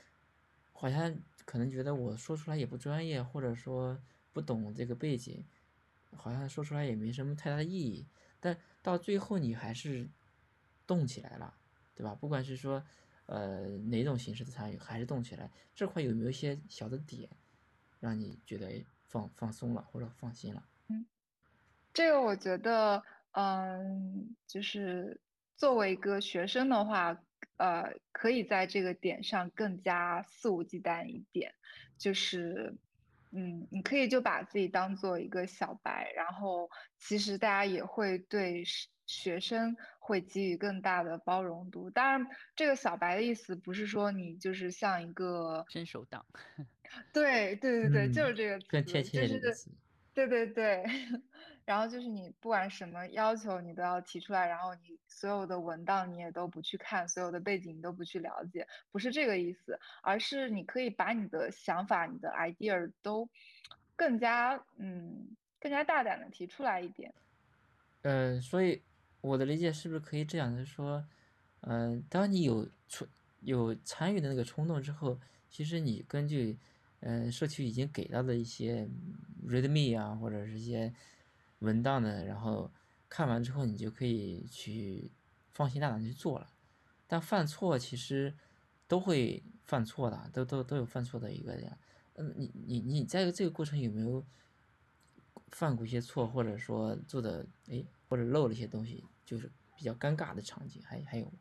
[0.72, 4.00] 好像可能觉得我说出来也不专业，或者说
[4.32, 5.44] 不懂这个背景，
[6.12, 8.06] 好像说出来也没什么太大的意义，
[8.38, 10.08] 但到最后你还是
[10.86, 11.56] 动起来了，
[11.94, 12.14] 对吧？
[12.14, 12.84] 不管是说
[13.30, 17.30] 呃哪种形式的参与，还是动起来，这块有没有一些小的点，
[18.00, 20.62] 让你觉得放放松了或者放心了？
[20.88, 21.06] 嗯
[21.92, 25.20] 这个我觉得，嗯，就是
[25.56, 27.20] 作为一个学生的话，
[27.56, 31.52] 呃，可以在这个点上更加肆无忌惮一点，
[31.98, 32.76] 就是，
[33.32, 38.62] 嗯，你可以就把自己当做一个小白，然后其实大家也会对
[39.10, 41.90] 学学生会给予更大的包容度。
[41.90, 46.24] 当然，这个小白的意思不是说你就是像一个，伸手党，
[47.12, 49.26] 对对对对，就是嗯这个更贴词，就是。
[49.26, 49.70] 切的一个词。
[50.12, 50.84] 对对对，
[51.64, 63.28] 然后就是你不管什么要求你都要提出来，然后你所有的文档你也都不去看，所有的背景你都不去了解，不是这个意思，而是你可以把你的想法、你的 idea 都
[63.96, 67.14] 更加嗯更加大胆的提出来一点。
[68.02, 68.82] 呃，所以
[69.20, 71.04] 我的理解是不是可以这样的说，
[71.60, 73.06] 嗯、当你有冲
[73.40, 76.58] 有参与的那个冲动之后，其实你根据，
[77.00, 78.88] 嗯、社区已经给到的一些
[79.46, 80.92] readme 啊，或者是一些
[81.60, 82.70] 文档的，然后
[83.08, 85.10] 看完之后，你就可以去
[85.50, 86.50] 放心大胆去做了。
[87.06, 88.34] 但犯错其实
[88.86, 91.76] 都会犯错的，都都都有犯错的一个呀。
[92.14, 94.24] 嗯，你你你在这个过程有没有
[95.48, 101.32] 犯过一些错，或者说做的哎，或者漏了一些东西，就是比较尴尬的场景，还还有？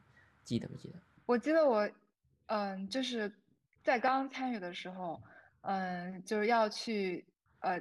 [0.43, 0.99] 记得不记得？
[1.25, 1.89] 我记得我，
[2.47, 3.31] 嗯，就是
[3.83, 5.21] 在刚参与的时候，
[5.61, 7.25] 嗯，就是要去
[7.59, 7.79] 呃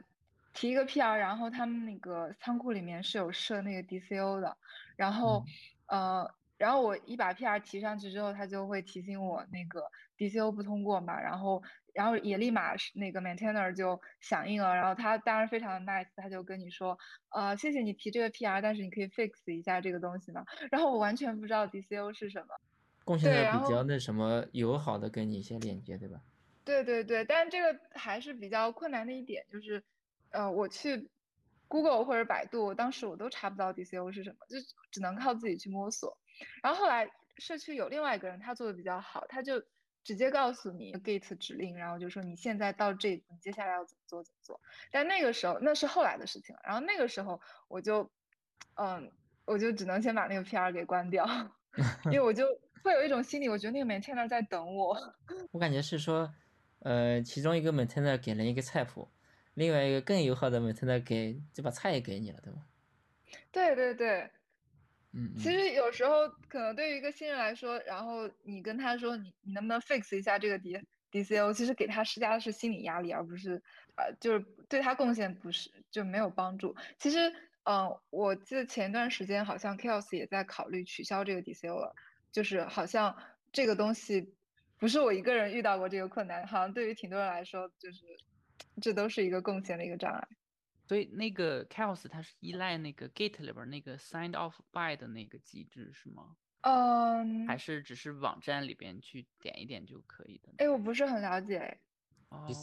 [0.52, 4.56] 提一个 PR，然后他们那个仓库里面是有设那个 DCO 的，
[4.96, 5.44] 然后
[5.86, 9.82] 呃，然后我一把 PR 提上去之后，他就会提醒我那个
[10.18, 11.62] DCO 不通过嘛，然后
[11.98, 16.96] 然后也立马是那个 maintainer 就响应了，然后他当然非常的 nice，他就跟你说，
[17.30, 20.44] 呃，谢谢你提这个 PR，但是你可以 fix 一下这个东西嘛？
[20.70, 22.54] 然后我完全不知道 DCO 是什么。
[23.04, 26.20] 贡献的比较那什么友好的跟你一些链接，对吧？
[26.64, 29.82] 对对对，但是这个还是比较困难的一点，就是，
[30.30, 31.10] 呃，我去
[31.66, 34.56] Google 或者百度，当时我都查不到 DCO 是什么，就
[34.92, 36.16] 只能靠自己去摸索。
[36.62, 39.60] 然后后来社区有另外一个人，他做的比较好，他就
[40.08, 44.58] 直接告诉你 git 指令，然后就说你现在到这，你接下来要怎么做怎么做。
[44.90, 48.10] 但那个时候那是后来的事情了，然后那个时候我就，
[48.76, 49.12] 嗯，
[49.44, 51.26] 我就只能先把那个 PR 给关掉，
[52.06, 52.46] 因为我就
[52.82, 54.96] 会有一种心理，我觉得那个 maintainer 在等我。
[55.50, 56.32] 我感觉是说，
[56.78, 59.10] 呃，其中一个 maintainer 给了一个菜谱，
[59.52, 62.64] 另外一个更友好的 maintainer 给就把菜也给你了，对吗？
[63.52, 64.30] 对对对，
[65.12, 65.38] 嗯嗯。
[65.38, 70.78] 其实有时候可能对于一个新人来说，然后你跟他说你你能不能 fix 一下这个 D
[71.10, 73.62] DCO，其实给他施加的是心理压力，而不是
[73.96, 76.74] 呃就是对他贡献不是就没有帮助。
[76.98, 77.28] 其实
[77.64, 81.94] 嗯、呃我记得前段时间好像 Chaos 也在考虑取消这个 DCO 了，
[82.30, 83.16] 就是好像
[83.52, 84.34] 这个东西
[84.78, 88.04] 不是我一个人遇到过这个困难，好像对于挺多人来说，就是
[88.82, 90.28] 这都是一个贡献的一个障碍。
[90.88, 96.34] 所以那个 Chaos 它是依赖那个 Git 里边那个 signed off by 的那个机制是吗？
[96.62, 100.48] 嗯，还是只是网站里边去点一点就可以的？
[100.56, 101.78] 哎，我不是很了解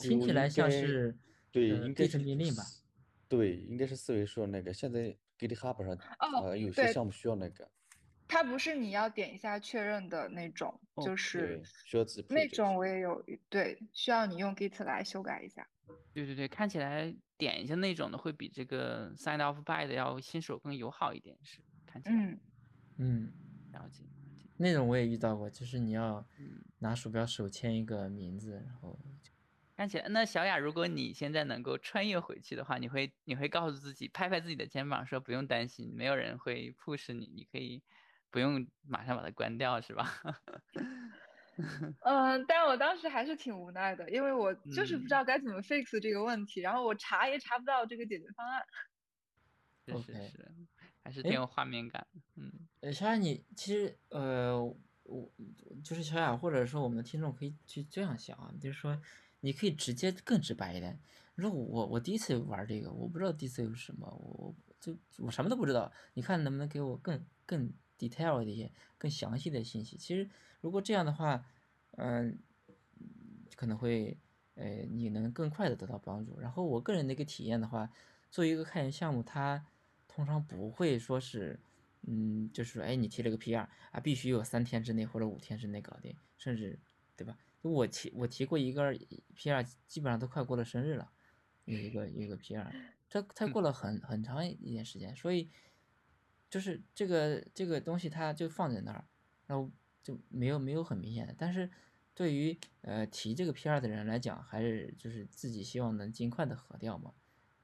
[0.02, 1.16] 听起来像是
[1.52, 2.64] 对，呃应该是命令吧？
[3.30, 7.70] 对，应该是思维说那个，现在 GitHub 上哦呃有些项目需要那个。
[8.28, 15.68] 它不是你要点一下确认的那种，就是，需要自己那种我也有，对，需要你用 Git 来修改一下。
[16.14, 22.16] 对对对，看起来点一下那种的会比这个 sign off by 的要新手更友好一点，是看起来。
[22.16, 22.40] 嗯，
[22.98, 23.34] 嗯，
[23.74, 24.48] 了解了解。
[24.58, 28.98] 那种我也遇到过，就是你要嗯拿鼠标手签一个名字，然后
[29.76, 37.84] 看起来，那小雅，如果你现在能够穿越回去的话，你会你会告诉自己，拍拍自己的肩膀，说不用担心，没有人会 push 你，你可以
[38.32, 40.10] 不用马上把它关掉，是吧？
[42.02, 48.62] 嗯，但我当时还是挺无奈的，因为我就是不知嗯道该怎么 fix 这个问题，然后我查也查不到这个解决方案。
[49.88, 50.52] 是是 OK 是，
[51.04, 52.06] 还是哎挺有画面感。
[52.36, 54.62] 嗯呃，小雅你其实呃，
[55.04, 55.32] 我
[55.84, 59.00] 就是小雅，或者说我们的听众可以去这样想啊，就是说
[59.42, 61.00] 你可以直接更直白一点。
[61.36, 69.98] 你说我我第一次玩这个，我不知道第一次有什么，我我就我什么都不知道，你看能不能给我更更 detail 的一些更详细的信息？
[69.98, 70.30] 其实
[70.62, 71.46] 如果这样的话，
[71.98, 72.40] 嗯、
[73.56, 74.18] 可能会
[74.56, 76.40] 呃你能更快的得到帮助。
[76.40, 77.90] 然后我个人的一个体验的话，
[78.30, 79.66] 作为一个开源项目，它
[80.08, 81.60] 通常不会说是。
[82.08, 86.78] 嗯，就是说，哎，你提了个 PR 啊，必须有三天之内或者五天之内搞定，甚至，
[87.16, 87.36] 对吧？
[87.64, 88.94] 我提我提过一个
[89.36, 91.10] PR，基本上都快过了生日了，
[91.64, 92.72] 有一个有一个 PR，
[93.10, 95.50] 这才过了很很长一点时间，所以
[96.56, 99.04] 就是这个这个东西它就放在那儿，
[99.46, 99.70] 然后
[100.02, 101.70] 就没有没有很明显的，但是
[102.14, 107.14] 对于呃提这个 PR 的人来讲，还是就是自己希望能尽快的核掉嘛，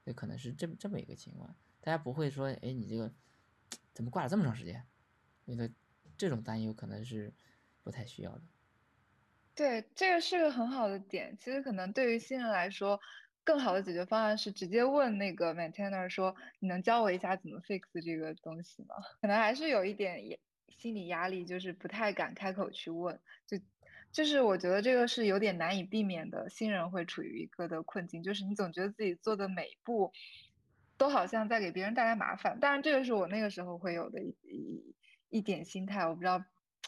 [0.04, 3.10] 这可能是这这么一个情况，大家不会说，哎，你这个
[3.94, 4.84] 怎么挂了这么长时间？
[5.46, 5.70] 那个
[6.18, 7.32] 这种担忧可能是
[7.82, 8.42] 不太需要的。
[9.54, 11.34] 对，这个是个很好的点。
[11.38, 13.00] 其实可能对于新人来说，
[13.44, 20.36] 更好的解决方案是直接问那个 maintainer 说：“你能教我一下怎么 fix 这个东西吗？”可能还是有一点压
[20.68, 23.20] 心理压力，就是不太敢开口去问。
[23.46, 23.58] 就
[24.12, 30.12] 就是我觉得这个是有点难以避免的，新人会处于一个的困境，就是你总觉得自己做的每一步
[30.96, 32.60] 都好像在给别人带来麻烦。
[32.60, 34.94] 当然，这个是我那个时候会有的一一
[35.30, 36.44] 一点心态，我不知道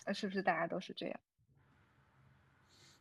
[0.15, 1.19] 是不是大家都是这样。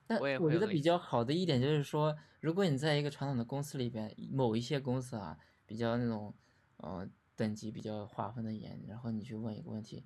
[0.07, 6.33] 但我也我觉得比较好的一点就是说，如果你在一个传统的公司里边，某一些公司啊，比较那种
[6.77, 10.05] 呃等级比较划分的严，然后你去问一个问题，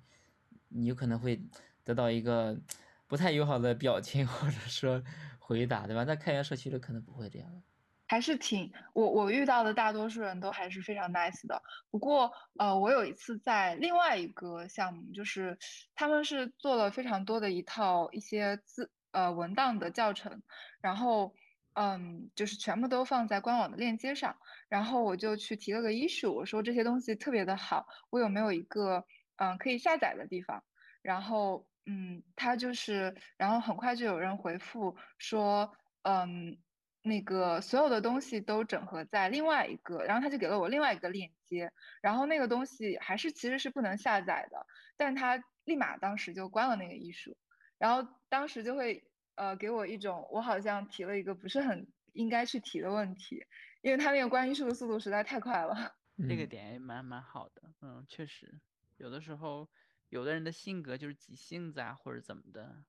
[0.68, 1.42] 你有可能会
[1.84, 2.58] 得到一个
[3.06, 5.02] 不太友好的表情 或者说
[5.38, 6.04] 回答，对吧？
[6.04, 7.62] 在开源社区里可能不会这样的。
[8.10, 11.62] 还是挺我我遇到的大多数人都还是非常 nice 的。
[11.90, 15.58] 不过呃，我有一次在另外一个项目，就是
[15.94, 20.42] 他们是做了非常多的一套一些字呃文档的教程，
[20.80, 21.34] 然后
[21.74, 24.36] 嗯，就是全部都放在官网的链接上，
[24.68, 29.04] 然后我就去提了个 issue，我说这些东西特别的好，我有没有一个
[29.36, 30.62] 嗯可以下载的地方？
[31.02, 36.56] 然后嗯，他就是，然后很快就有人回复说，嗯。
[37.00, 41.70] 那个所有的东西都整合在另外一个，然后他就给了我另外一个链接，
[42.02, 47.34] 然后那个东西还是其实是不能下载的，但他立马当时就关了那个艺术，
[47.78, 49.07] 然后当时就会
[49.38, 53.36] 呃给我一种我好像提了一个不是很应该去提的问题，
[53.82, 55.74] 因为他那个关艺术的速度实在太快了。
[56.26, 58.60] 这个嗯点也蛮蛮好的，嗯，确实，
[58.96, 59.70] 有的时候
[60.08, 62.84] 有的人的性格就是急性子啊，或者怎么的，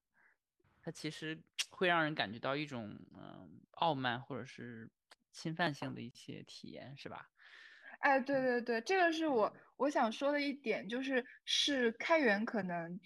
[0.81, 4.91] 他其实 会让人感觉到一种嗯、傲慢或者是
[5.31, 7.29] 侵犯性的一些体验，是吧？
[7.99, 12.97] 哎，对对对，这个是我我想说的一点，就是是开源可能，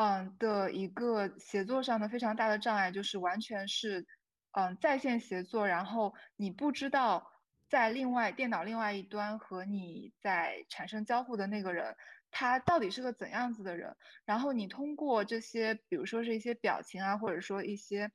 [0.00, 4.06] 嗯的一个协作上的非常大的障碍，就是完全是，
[4.52, 7.32] 嗯在线协作，然后你不知道
[7.68, 11.96] 在另外电脑另外一端和你在产生交互的那个人，
[12.30, 18.08] 他到底是个怎样子的人，然后你通过这些，比如说是一些表情啊，或者说一些，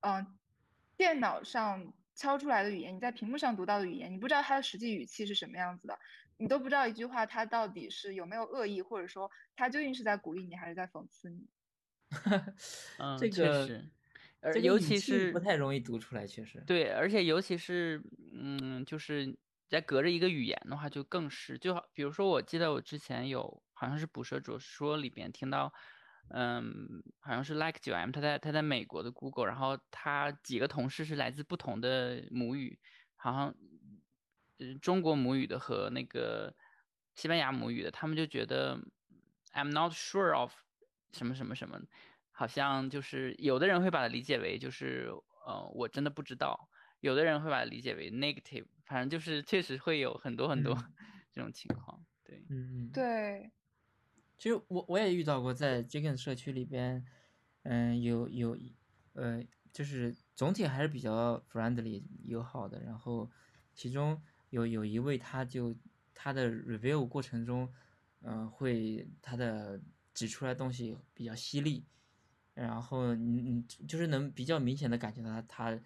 [0.00, 0.26] 嗯，
[0.96, 5.96] 电脑上敲出来的语言，你在屏幕上读到的语言，你不知道他的实际语气是什么样子的，
[6.42, 11.46] 你都不知道一句话它到底是有没有恶意，或者说它究竟是在鼓励你还是在讽刺你。
[12.98, 13.90] 嗯，这个确实，
[14.40, 16.62] 而尤其是不太容易读出来，确实。
[16.66, 18.02] 对，而且尤其是，
[18.32, 25.72] 嗯，就是在隔着一个语言的话，就更是，就好，比如说，我记得我之前有好像是《捕蛇者说》里边听到，
[26.28, 32.78] 嗯，好像是 Like 九 M，他在他在美国的 Google，然后他几个同事是来自不同的母语，
[33.16, 33.54] 好像，
[34.58, 36.54] 呃，中国母语的和那个
[37.14, 38.78] 西班牙母语的，他们就觉得
[39.52, 40.52] I'm not sure of
[41.12, 41.80] 什么什么什么，
[42.30, 45.10] 好像就是有的人会把它理解为就是
[45.46, 46.68] 呃我真的不知道，
[47.00, 50.94] 有的人会把它理解为 negative，反正就是确实会有很多很多嗯
[51.32, 52.04] 这种情况。
[52.24, 52.92] 对，嗯嗯。
[52.92, 53.52] 对，
[54.38, 57.04] 其实我我也遇到过，在 Jenkins 社区里边，
[57.62, 58.56] 嗯，有有
[59.14, 59.42] 呃，
[59.72, 62.82] 就是总体还是比较 friendly 友好的。
[62.82, 63.30] 然后
[63.74, 64.20] 其中
[64.52, 65.74] 有有一位，他就
[66.14, 67.66] 他的 review 过程中，
[68.20, 69.80] 嗯，会他的
[70.12, 71.82] 指出来东西比较犀利，
[72.52, 75.80] 然后你你就是能比较明显的感觉到他他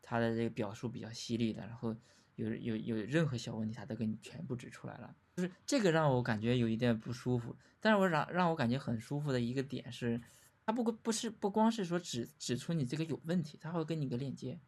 [0.00, 1.94] 他的这个表述比较犀利的，然后
[2.36, 5.16] 有有有任何小问题，他都给你全部指出来了。
[5.34, 10.20] 就是这个让我感觉有一点不舒服，但是我让让我感觉很舒服的一个点是，
[10.64, 14.60] 他不不是不光是说指指出你这个有问题，他会给你个链接，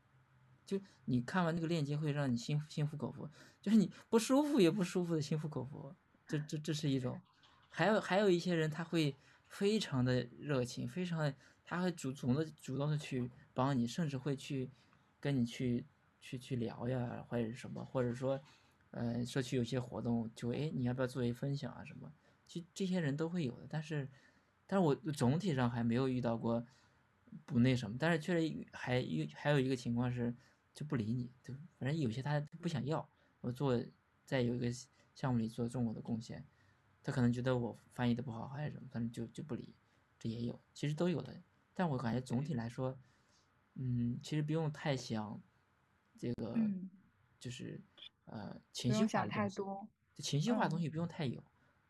[0.65, 3.29] 就你看完那个链接会让你心心服口服，
[3.61, 5.95] 就是你不舒服也不舒服的心服口服，
[6.27, 7.21] 这这这是一种，
[7.69, 9.15] 还有还有一些人他会
[9.47, 11.33] 非常的热情，非常
[11.65, 14.71] 他会主动的主动的去帮你，甚至会去
[15.21, 15.87] 跟你去
[16.21, 18.41] 去去聊呀，或者什么，或者说。
[18.97, 22.13] 呃，社区有些活动，就哎，你要不要作为分享啊什么？
[22.47, 24.09] 其实这些人都会有的，但是，
[24.69, 26.65] 但是我总体上还没有遇到过
[27.45, 30.33] 不那什么，但是确实还有还有一个情况是
[30.75, 33.09] 就不理你，就反正有些他不想要
[33.41, 33.81] 我做，
[34.25, 34.71] 在有一个
[35.15, 36.45] 项目里做中国的贡献，
[37.03, 39.75] 他可能觉得我翻译的不好还是什么，反正就就不理，
[40.19, 41.41] 这也有，其实都有的，
[41.73, 42.99] 但我感觉总体来说，
[43.75, 45.41] 嗯，其实不用太想
[46.19, 46.55] 这个，
[47.39, 47.81] 就是。
[48.27, 51.45] 呃，情绪化的东西，情绪化的东西不用太有，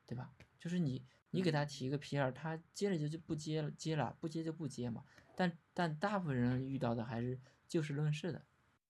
[0.04, 0.34] 对吧？
[0.58, 5.04] 就是你，你给他提一个 PR，他接了就就不接了，接了不接就不接嘛。
[5.36, 8.44] 但但大部分人遇到的还是就事论事的。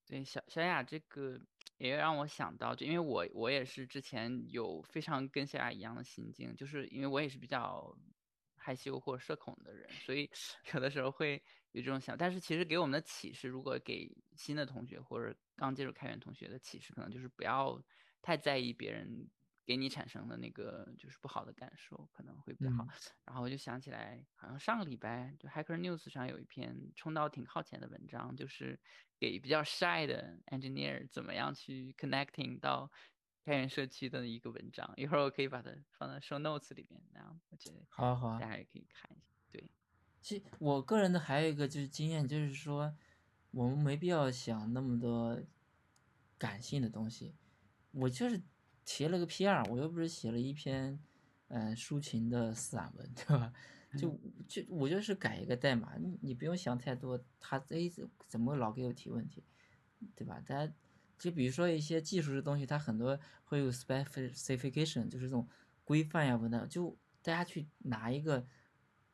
[0.06, 1.40] 对，小小雅这个
[1.78, 7.96] 也让我想到，就因为我我也是之前有非常跟小雅一样的心境，就是因为我也是比较
[8.56, 10.30] 害羞或社恐的人，所以
[10.74, 11.42] 有的时候会
[11.72, 12.16] 有这种想。
[12.16, 15.36] 但是其实给我们的启示，如果给新的同学或者。
[15.56, 17.80] 刚接触开源同学的启示，可能就是不要
[18.20, 19.30] 太在意别人
[19.64, 22.86] 给你产生的那个就是不好的感受，可能会比较好。
[23.24, 28.78] 然后我就想起来，好像上个礼拜就 Hacker News 上有一篇冲到挺靠前的文章，就是
[29.18, 32.90] 给比较 shy 的 engineer 怎么样去 connecting 到
[33.44, 34.92] 开源社区的一个文章。
[34.96, 39.34] 一会儿我可以把它放在 show notes 里面，然后我觉得好好，大家也可以看一下。
[39.50, 39.70] 对，
[40.20, 42.96] 其实我个人的还有一个就是经验，就是说。
[43.56, 45.40] 我们没必要想那么多
[46.36, 47.36] 感性的东西，
[47.92, 48.42] 我就是
[48.84, 50.98] 提了个 P.R.，我又不是写了一篇
[51.48, 53.52] 嗯抒情的散文，对吧？
[53.96, 54.18] 就
[54.48, 57.90] 就我就是改一个代码，你你不用想太多，他哎
[58.26, 59.42] 怎么老给我提问题，
[60.14, 60.42] 对吧？
[60.46, 60.72] 大家
[61.18, 65.48] 就比如说一些技术的东西，它很多会有 specification，就是这种
[65.84, 68.46] 规范呀，文档，就大家去拿一个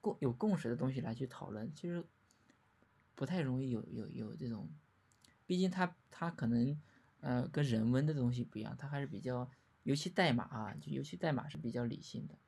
[0.01, 2.05] 共有共识的东西来去讨论，其实。
[3.17, 4.73] 不太容易有有有这种，
[5.45, 6.81] 毕竟它它可能，
[7.21, 9.47] 呃，跟人文的东西不一样，它还是比较，
[9.83, 12.39] 尤其代码啊，就尤其代码是比较理性的，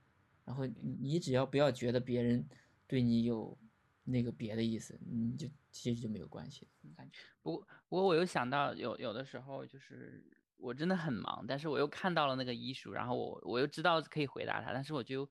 [0.44, 0.66] 然后
[1.00, 2.46] 你只要不要觉得别人
[2.86, 3.58] 对你有
[4.04, 6.68] 那个别的意思，你就其实就没有关系。
[6.96, 10.24] 感觉，不过不过我又想到有有的时候就是
[10.56, 15.28] 我真的很忙，但是我又看到了那个医书，然后我我又知道可以回答他，但是我就。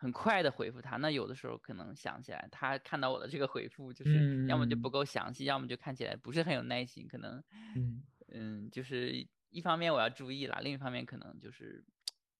[0.00, 7.42] 很快的回复他，那有的时候可能想起来，他看到我的这个回复，就是要么就不够详细，要么就看起来不是很有耐心，可能，
[8.28, 11.84] 嗯，就是一方面我要注意了，另一方面可能就是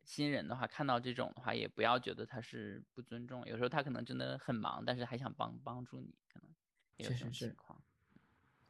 [0.04, 6.48] 新人的话，看到这种的话，也不要觉得他是不尊重，有时候他可能真的很忙，但是还想帮帮助你，可能
[6.96, 7.82] 也有这种情况。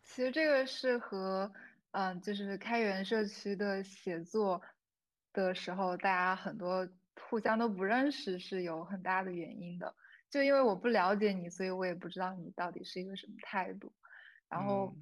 [0.03, 1.53] 其实这个是和
[1.91, 4.63] 嗯，就是开源社区的写作
[5.33, 6.89] 的时候，大家很多。
[7.29, 9.93] 互相都不认识是有很大的原因的，
[10.31, 13.93] 就因为我不了解你，所以我也不知道你到底是一个什么态度。
[14.49, 14.97] 然后，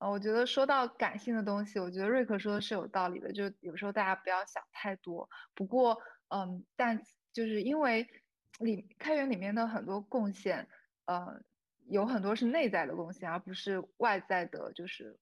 [0.00, 5.28] 呃，我觉得说到感性的东西，我觉得瑞克说的是有道理的，就有时候大家不要想太多。
[5.54, 5.98] 不过，
[6.28, 8.08] 嗯，但就是因为
[8.58, 10.66] 里开源里面的很多贡献，
[11.04, 11.42] 呃，
[11.86, 15.20] 有很多是内在的贡献，而不是外在的，就是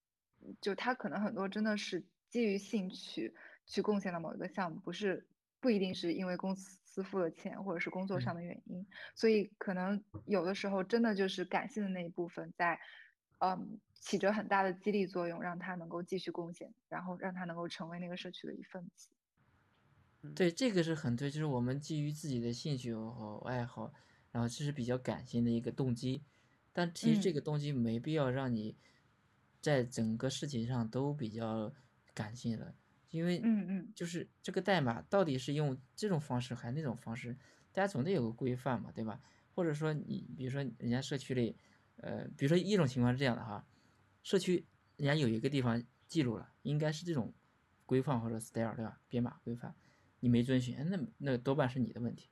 [0.60, 3.34] 就他可能很多真的是基于兴趣
[3.66, 5.26] 去贡献了某一个项目，不是。
[5.60, 12.78] 不一定是因为公司付了钱，或者是工作上的原因，所以可能有的时候真的就是感性的那一部分在，
[13.40, 19.08] 嗯，起着很大的激励作用，让他能够继续贡献，然后让他能够成为那个社区的一份子。
[20.34, 23.92] 对，这个是很对，就是我们基于自己的兴趣和爱好，
[24.32, 26.24] 然后这是比较感性的一个动机，
[26.72, 28.76] 但其实这个动机没必要让你
[29.60, 31.72] 在整个事情上都比较
[32.14, 32.74] 感性了。
[33.10, 37.38] 因为，嗯嗯，就是这个代码到底是用这种方式还是那种方式，
[37.72, 39.22] 大家总得有个规范嘛，对吧？
[39.54, 41.56] 或者说你，比如说人家社区里，
[41.96, 43.67] 呃，比如说一种情况是这样的哈，
[44.28, 44.66] 社区
[44.98, 47.32] 人家有一个地方记录了，应该是这种
[47.86, 49.00] 规范或者 style，对吧？
[49.08, 49.74] 编码规范，
[50.20, 52.28] 你没遵循，那那多半是你的问题，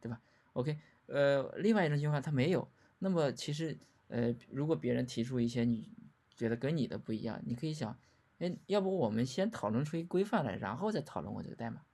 [0.00, 0.22] 对吧
[0.52, 2.70] ？OK，呃，另外一种情况他没有，
[3.00, 3.76] 那么其实
[4.06, 5.90] 呃，如果别人提出一些你
[6.36, 7.98] 觉得跟你的不一样，你可以想，
[8.38, 11.84] 哎，要不我们先讨论出一规范来，然后再讨论我这个代码。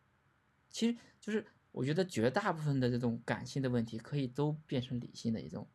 [0.68, 5.66] 其实就是我觉得绝大部分的这种感性的问题可以都变成理性的一种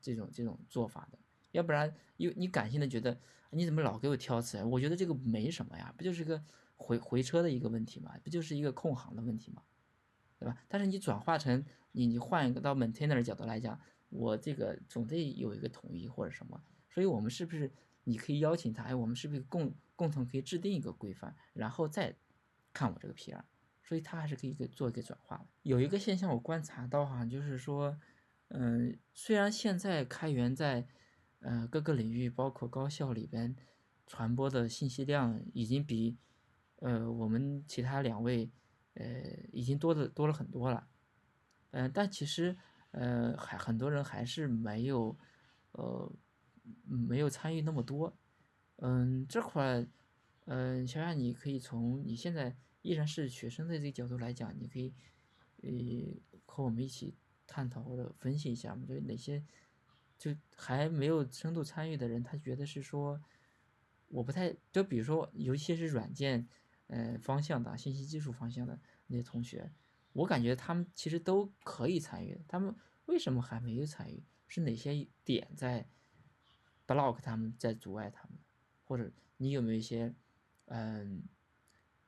[0.00, 1.18] 这种这种做法的，
[1.56, 3.18] 要不然因为你感性的觉得
[3.50, 4.62] 你怎么老给我挑刺？
[4.64, 6.42] 我觉得这个没什么呀，不就是个
[6.76, 9.62] 回回车的一个问题嘛，不就是一个控行的问题嘛，
[10.38, 10.56] 对吧？
[10.68, 13.80] 但是你转化成你你换一个到 maintainer 角度来讲，
[14.10, 17.72] 我这个总得有一个统一或者什么，所以我们是不是
[18.04, 18.82] 你可以邀请他？
[18.84, 22.14] 哎，我们是不是共共同可以制定一个规范，然后再
[22.72, 23.40] 看我这个 PR？
[23.82, 25.46] 所以他还是可以给做一个转化的。
[25.62, 27.96] 有一个现象我观察到哈，就是说，
[28.48, 30.86] 嗯，虽然现在开源在
[31.40, 33.56] 呃各个领域，包括高校里边
[34.06, 36.16] 传播的信息量已经比
[36.76, 38.50] 呃我们其他两位
[38.94, 39.04] 呃
[39.52, 40.88] 已经多的多了很多了，
[41.70, 42.56] 嗯，但其实
[42.90, 45.18] 呃还很多人还是没有
[45.72, 46.12] 呃
[46.84, 48.16] 没有参与那么多，
[48.76, 49.86] 嗯，这块
[50.46, 52.56] 嗯，小雅你可以从你现在。
[52.82, 54.94] 依然是学生的这个角度来讲，你可以，
[55.60, 55.68] 呃，
[56.46, 58.84] 和我们一起探讨或者分析一下嘛？
[58.86, 59.44] 就哪些
[60.18, 63.22] 就还没有深度参与的人，他觉得是说，
[64.08, 66.48] 我不太就比如说，尤其是软件，
[66.86, 69.72] 呃，方向的信息技术方向的那些同学，
[70.12, 72.40] 我感觉他们其实都可以参与。
[72.48, 72.74] 他们
[73.06, 74.24] 为什么还没有参与？
[74.48, 75.88] 是哪些点在
[76.86, 78.38] block 他们，在阻碍他们？
[78.84, 80.14] 或者你有没有一些，
[80.66, 81.28] 嗯？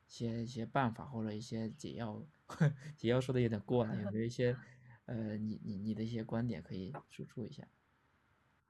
[0.07, 2.25] 一些一些办法或者一些解药，
[2.97, 4.57] 解药说的有点过了，有没有一些
[5.05, 7.67] 呃，你你你的一些观点可以输出一下？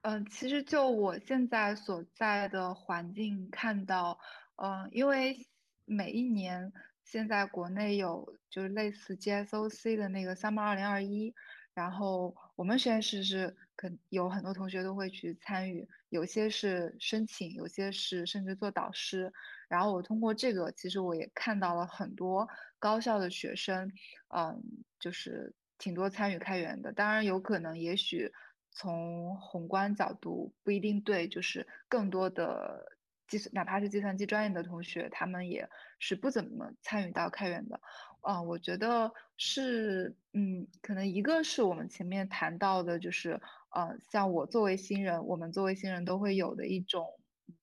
[0.01, 4.17] 嗯，其实就我现在所在的环境看到，
[4.55, 5.45] 嗯，因为
[5.83, 6.71] 每一年
[7.03, 11.35] 现在国内有就是类似 GSOC 的那个 Summer 二零二一，
[11.73, 19.33] 然后我们实验室是可有很多同学都会去参与，有些是申请，有些是甚至做导师。
[19.67, 22.47] 然后我通过这个，其实我也看到了很多
[22.79, 23.91] 高校的学生，
[24.33, 24.63] 嗯，
[24.97, 26.93] 就是挺多参与开源的。
[26.93, 28.31] 当然，有可能也许
[28.71, 32.97] 从宏观角度不一定对，就是更多的
[33.27, 37.79] 计算，哪怕是计算机专业的同学，他们也是不怎么参与到开源的。
[38.21, 43.39] 啊，我觉得是，嗯，可能一个是我们前面谈到的，就是，
[43.73, 47.05] 呃，像我作为新人，我们作为新人都会有的一种。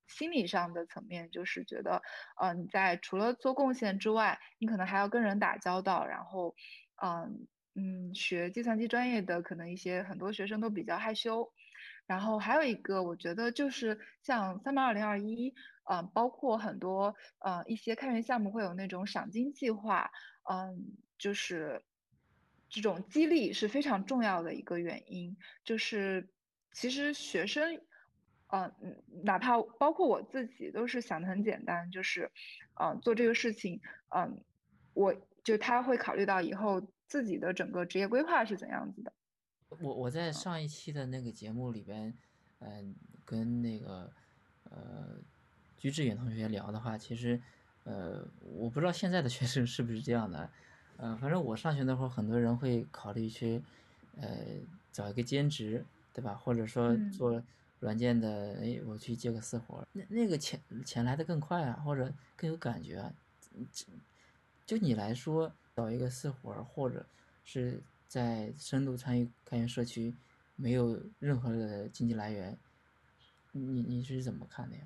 [0.09, 2.01] 心理上的层面，就是觉得，
[2.41, 6.55] 呃，你在除了做贡献之外，你可能还要跟人打交道，然后，
[7.03, 11.53] 嗯嗯，学计算机专业的可能一些很多学生都比较害羞，
[12.07, 15.55] 然后还有一个，我觉得就是像三八二零二一，
[15.85, 20.11] 嗯，包括很多呃一些开源项目会有那种赏金计划，
[20.51, 21.83] 嗯，就是
[22.69, 26.29] 这种激励是非常重要的一个原因，就是
[26.73, 27.81] 其实学生。
[28.49, 32.31] 嗯嗯，哪怕包括我自己都是想的很简单，就是，
[32.81, 33.81] 嗯，做这个事情，
[34.15, 34.41] 嗯，
[34.95, 35.13] 我
[35.43, 39.13] 就他会考虑到以后自己的整个职业规划是怎样子的。
[39.81, 42.13] 我我在上一期的那个节目里边，
[42.61, 42.95] 嗯，
[43.25, 44.11] 跟那个
[44.71, 45.17] 呃
[45.77, 47.41] 鞠志远同学聊的话，其实，
[47.85, 50.51] 呃，我不知道现在的学生是不是这样的，
[50.99, 53.63] 嗯，反正我上学那会儿，很多人会考虑去，
[54.17, 54.29] 呃，
[54.93, 56.35] 找一个兼职，对吧？
[56.35, 57.43] 或者说做。
[57.81, 63.13] 软件的，哎，我去接个私活，那那个钱钱来的更快啊，或者更有感觉啊。
[64.65, 67.05] 就你来说，找一个私活儿，或者
[67.45, 70.15] 是在深度参与开源社区，
[70.57, 72.57] 没有任何的经济来源，
[73.53, 74.83] 你你是怎么看的呀？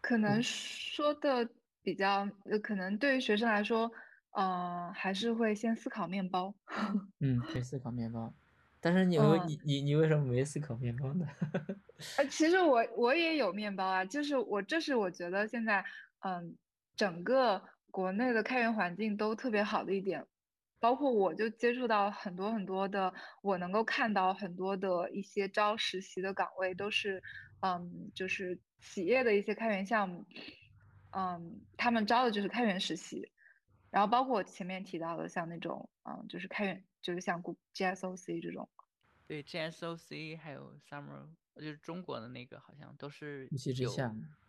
[0.00, 1.46] 可能说的
[1.82, 3.92] 比较，呃，可能对于学生来说，
[4.30, 6.54] 呃，还是会先思考面包。
[7.20, 8.32] 嗯，会思考面包。
[8.80, 11.28] 但是你为你你你为什么没思考面包呢？
[12.16, 15.84] 呃，其实我我也有面包啊，就是我这是我觉得现在
[16.20, 16.56] 嗯
[16.96, 20.26] 整个国内的开源环境都特别好的一点，
[20.78, 23.12] 包括我就接触到很多很多的，
[23.42, 27.22] 我能够看到很多的一些招实习的岗位都是
[27.60, 30.24] 嗯就是企业的一些开源项目，
[31.10, 33.30] 嗯他们招的就是开源实习，
[33.90, 36.84] 然后包括我前面提到的像那种嗯就是开源。
[37.02, 38.68] 就是像 GSOC 这种，
[39.26, 43.96] 对 GSOC 还有 Summer，就是中国的那个，好像都是有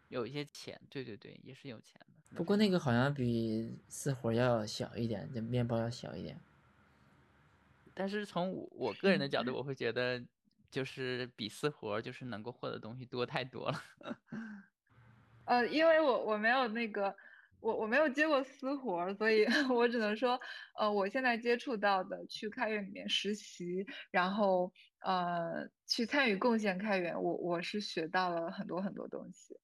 [0.09, 2.20] 有一些钱，对对对，也是有钱的。
[2.35, 6.39] 不过那个好像比私活要小一点，就面包要小一点。
[7.93, 10.23] 但是从我我个人的角度，我会觉得
[10.69, 13.83] 就是比私活就是能够获得东西多太多了。
[15.45, 17.15] 呃，因为我我没有那个。
[17.59, 20.41] 我我没有接过私活，所以 我只能说，
[20.79, 29.55] 呃，我现在接触到的去开源里面实习，然后呃去参与贡献开源，我我是学到了很多很多东西，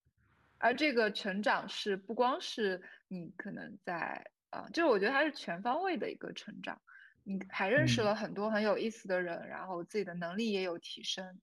[0.58, 6.82] 而这个成长是不光是你可能在啊、就是我觉得它是全方位的一个成长，
[7.24, 11.38] 你还认识嗯了很多很有意思的人，然后自己的能力也有提升，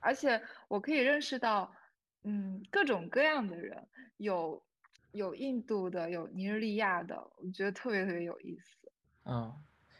[0.00, 1.74] 而且我可以认识到，
[2.22, 4.62] 嗯，各种各样的人，有
[5.10, 8.92] 有印度的，有尼日利亚的，我觉得特别特别有意思。
[9.24, 9.52] 嗯，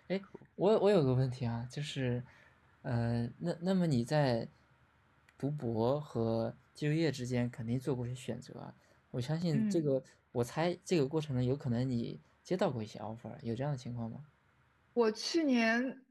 [0.07, 0.23] 哎，
[0.55, 2.23] 我我有个问题啊，就是，
[2.83, 4.49] 呃，那那么你在
[5.37, 8.77] 读博和就业之间肯定做过一些选择啊。
[9.11, 14.27] 我相信这嗯个，我猜这个过程中有可能你接到过一些 offer，有这样的情况吗？
[14.97, 16.07] 我去年，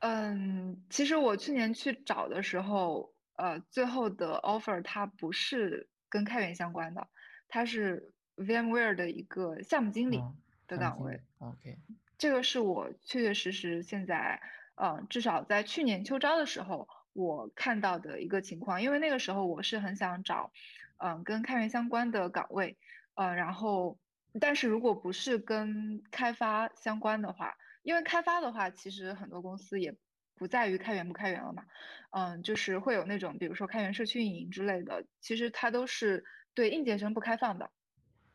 [0.00, 7.08] 嗯，其实我去年去找的时候，呃，最后的 offer 它不是跟开源相关的，
[7.48, 10.34] 它是 VMware 的一个项目经理啊，
[10.66, 11.22] 的岗位。
[11.38, 11.78] ，OK，
[12.18, 14.40] 这个是我确确实实现在，
[14.76, 18.82] 呃，至少在去年秋招的时候，我看到的一个情况。
[18.82, 20.52] 因为那个时候我是很想找，
[20.98, 22.76] 嗯、跟开源相关的岗位，
[23.14, 23.96] 呃，然后，
[24.38, 29.94] 但是如果不是跟开发相关的话，因为开发的话，其实很多公司也
[30.34, 31.64] 不在于开源不开源了嘛，
[32.10, 37.70] 嗯，就是会有那种，比如说开源社区运营之类的，其实它都是对应届生不开放的，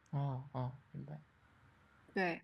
[0.10, 1.20] 哦哦，明白。
[2.14, 2.42] 对。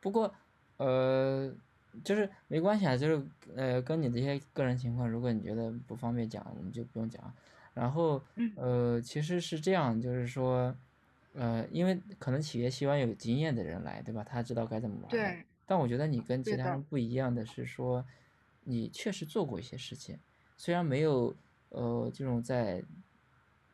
[0.00, 0.34] 不过，
[0.78, 1.54] 呃，
[2.02, 3.22] 就是没关系啊，就是
[3.54, 7.32] 呃，跟你这些个人情况，如果你觉得不方便讲，我们就不用讲。
[7.74, 10.74] 然后，嗯呃，其实是这样，就是说，
[11.34, 14.22] 呃，因为可能企业希望有经验的人来，对吧？
[14.22, 15.08] 他知道该怎么玩。
[15.10, 18.04] 对但我觉得你跟其他人不一样的是说，
[18.64, 20.18] 你确实做过一些事情，
[20.58, 21.34] 虽然没有
[21.70, 22.82] 呃这种在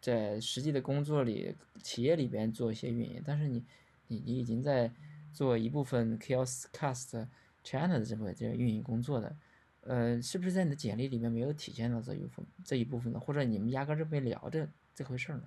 [0.00, 3.64] 在实际的工作里企业里边做一些运营，但是你
[4.06, 4.92] 你你已经在
[5.32, 7.26] 做一部分 Chaos Cast
[7.68, 9.36] China 的这部这个运营工作的，
[9.82, 13.20] 呃，是不是在你的简历里面没有体现到这一部分这一部分呢？
[13.20, 15.44] 或者你们压根儿就没聊这这回事儿呢？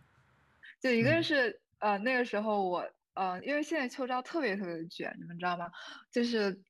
[0.80, 5.72] 就一个嗯是呃那个时候我呃因为现在秋招特别特别的卷，你们知道吗？
[6.12, 6.62] 就是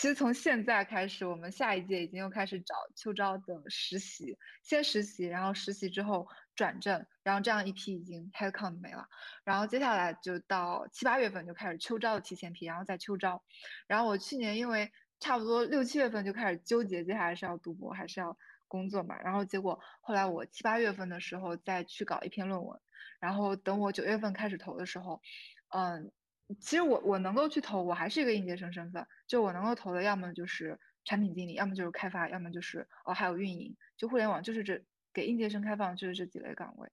[0.00, 9.06] 其实从现在开始，我们下一届已经又开始找秋招的实习，先实习，然后实习之后转正，然后这样一批已经 headcount 没了，
[9.44, 13.44] 然后接下来就到七八月份就开始秋招的提前批，然后再秋招，
[13.86, 18.38] 然后我去年因为差不多六七月份就开始纠结，接下来是要读博还是要
[18.68, 22.80] 工作嘛，然后结果后来我七八月份的时候再去搞一篇论文。
[23.18, 25.20] 然后等我九月份开始投的时候，
[25.68, 26.10] 嗯，
[26.58, 36.90] 其实我我能够去投，我还是一个应届生身份，就我能够投的要么就是产品经理，要么就是开发，要么就是哦还有运营，就互联网就是这给应届生开放就是这几类岗位。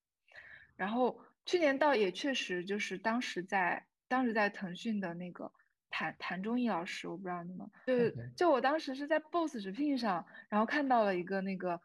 [0.75, 5.51] 然后去年倒也确实就是当时在当时在腾讯的那个
[5.89, 11.81] 谭谭忠义老师，我不知道你们，就是就我当时是在 Boss 直聘上，然后看到了一个那个。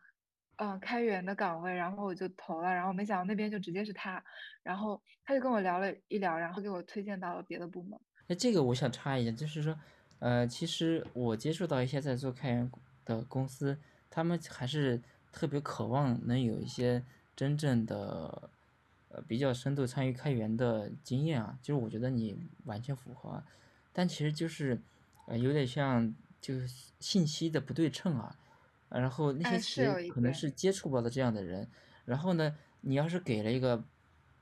[0.63, 4.23] 嗯，开源的岗位，然后我就投了，然后没想到那边就直接是他，
[4.63, 7.99] 然后他就跟我聊了一聊，然后给我推荐到了别的部门。
[8.29, 9.77] 哎，这个我想插一下，就是说，
[10.21, 12.71] 呃，其实我接触到一些在做开源
[13.05, 13.77] 的公司，
[14.09, 15.03] 他们还是
[15.33, 17.03] 特别渴望能有一些
[17.35, 18.49] 真正的，
[19.09, 23.43] 呃，比较深度参与开源的经验啊，就是我觉得你完全符合，
[23.93, 24.81] 但其实就是，
[25.27, 26.69] 呃，有点像就是
[27.01, 28.39] 信息的不对称啊，
[29.01, 31.69] 然后那些哎企业是有一点可能是接触不到的这样的人，
[32.05, 33.85] 然后呢，你要是给了一个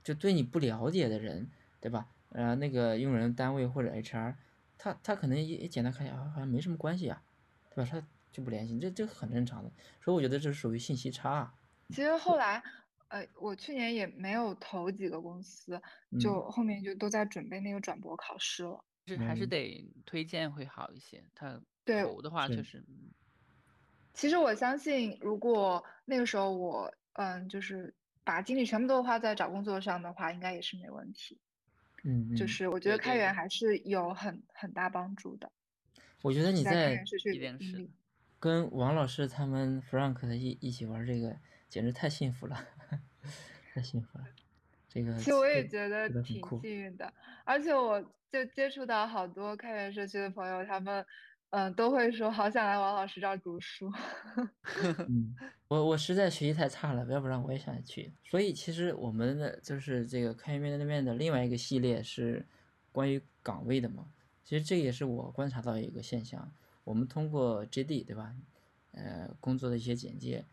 [0.03, 1.49] 就对你不了解的人，
[1.79, 2.07] 对吧？
[2.29, 4.35] 呃，那个用人单位或者 HR，
[4.77, 7.21] 他他可能也也简单看一下，啊好像没什么关系啊，
[7.69, 7.89] 对吧？
[7.91, 9.69] 他就不联系，这这很正常的。
[10.01, 11.53] 所以我觉得这是属于信息差啊。
[11.89, 12.63] 其实后来，
[13.09, 15.81] 呃，我去年也没有投几个公司，
[16.19, 18.83] 就后面就都在准备那个转博考试了。
[19.07, 21.21] 是还是嗯得推荐会好一些。
[21.35, 23.11] 他对投的话是确实，嗯
[24.13, 27.93] 其实我相信，如果那个时候我，嗯，就是
[28.23, 31.37] 把精力全部都花在找工作上的话，应该也是没问题。
[32.03, 35.51] 嗯嗯，就是我觉得开源还是有很很大帮助的。
[36.21, 37.89] 我觉得你在开在源社区一定是。
[38.39, 41.35] 跟王老师他们 Frank 的一一起玩这个，
[41.69, 42.57] 简直太幸福了，
[43.73, 44.25] 太幸福了。
[44.89, 47.13] 这个其实我也觉得挺幸运的，
[47.45, 48.01] 而且我
[48.31, 51.05] 就接触到好多开源社区的朋友，他们
[51.51, 53.91] 嗯都会说好想来王老师这儿读书。
[55.07, 55.35] 嗯，
[55.67, 58.11] 我我实在学习太差了，要不然我也想去。
[58.23, 62.45] 所以其实我们的就是这个开源面对面的另外一个系列是
[62.91, 64.11] 关于岗位的嘛。
[64.43, 66.51] 其实这也是我观察到一个现象，
[66.83, 68.35] 我们通过 JD 对吧，
[68.91, 70.45] 呃，工作的一些简介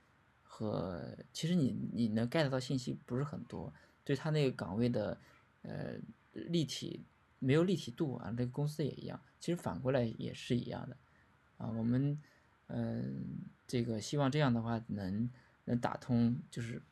[0.42, 3.72] 和其实你你能 get 到信息不是很多，
[4.04, 5.18] 对他那个岗位的
[5.62, 5.94] 呃
[6.32, 7.04] 立体
[7.38, 10.96] 没有立体度啊，这个公司也一样，其实反过来也是一样的
[11.56, 11.68] 啊。
[11.70, 12.20] 我们
[12.66, 15.30] 嗯，这个希望这样的话能
[15.64, 16.82] 能打通，就是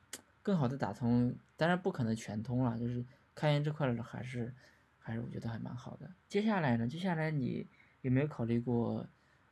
[0.42, 4.54] 更好的打通，当然不可能全通了，就是开源这块还是
[4.98, 6.10] 还是我觉得还蛮好的。
[6.28, 7.66] 接下来呢，接下来你
[8.02, 9.06] 有没有考虑过？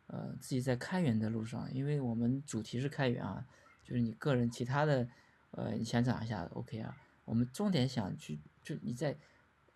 [0.06, 3.46] 呃，自己在开源的路上，因为我们主题是开源啊，
[3.82, 5.08] 就是你个人其他的，
[5.52, 6.94] 呃，你想讲一下，OK 啊？
[7.24, 9.16] 我们重点想去，就你在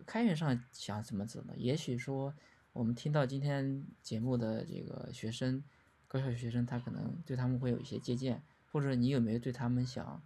[0.05, 1.53] 开源上想怎么走呢？
[1.57, 2.33] 也许说，
[2.73, 5.63] 我们听到今天节目的这个学生，
[6.07, 8.41] 高校学生，他可能对他们会有一些借鉴，
[8.71, 10.21] 或者你有没有对他们想，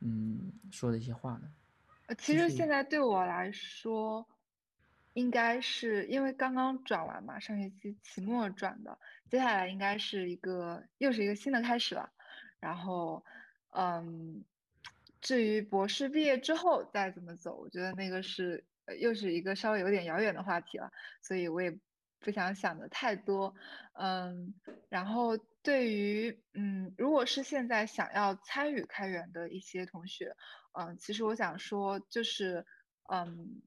[0.00, 1.52] 嗯，说的一些话呢？
[2.06, 4.26] 呃，其实现在对我来说。
[5.14, 8.98] 应该是因为刚刚转完嘛，上学期期末转的，
[9.28, 12.10] 接下来应该是一个又是一个新的开始了。
[12.60, 13.22] 然后，
[13.72, 14.42] 嗯，
[15.20, 18.64] 至于博士毕业之后再怎么走，我觉得那个是
[19.00, 21.78] 又是一个稍微有点遥远的话题了，所以我也
[22.20, 23.54] 不想想的太多。
[23.94, 24.54] 嗯，
[24.88, 30.36] 然后对于嗯，如果是现在想要参与开源的一些同学，
[30.72, 32.66] 嗯，其实我想说就是
[33.10, 33.62] 嗯。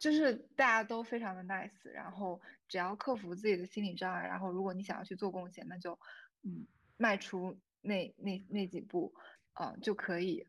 [0.00, 5.98] 就是大家都非常的 nice，然后只要克服自己的心理障碍，然后如果你想要去做贡献，那就
[6.42, 6.66] 嗯
[6.96, 9.12] 迈出那那那几步，
[9.60, 10.46] 嗯就可以。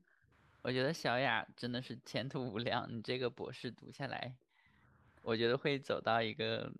[0.61, 4.35] 我觉得小雅真的是前途无量，你这个博士读下来，
[5.21, 6.71] 我觉得会走到一个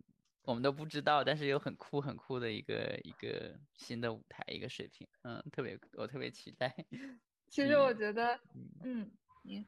[0.43, 6.73] 我们都不知道，但是又很酷很酷的一个一个新的舞台一个水平，嗯，特别我特别期待。
[7.49, 8.39] 其实我觉得，
[8.83, 9.09] 嗯，
[9.43, 9.65] 你。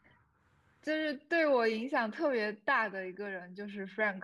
[0.81, 4.21] 就是对我影响特别大的一个人，就是 Frank，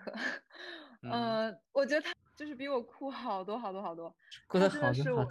[1.03, 4.13] 嗯，我觉得他就是比我酷好多好多好多。
[4.45, 5.29] 酷的好多好多。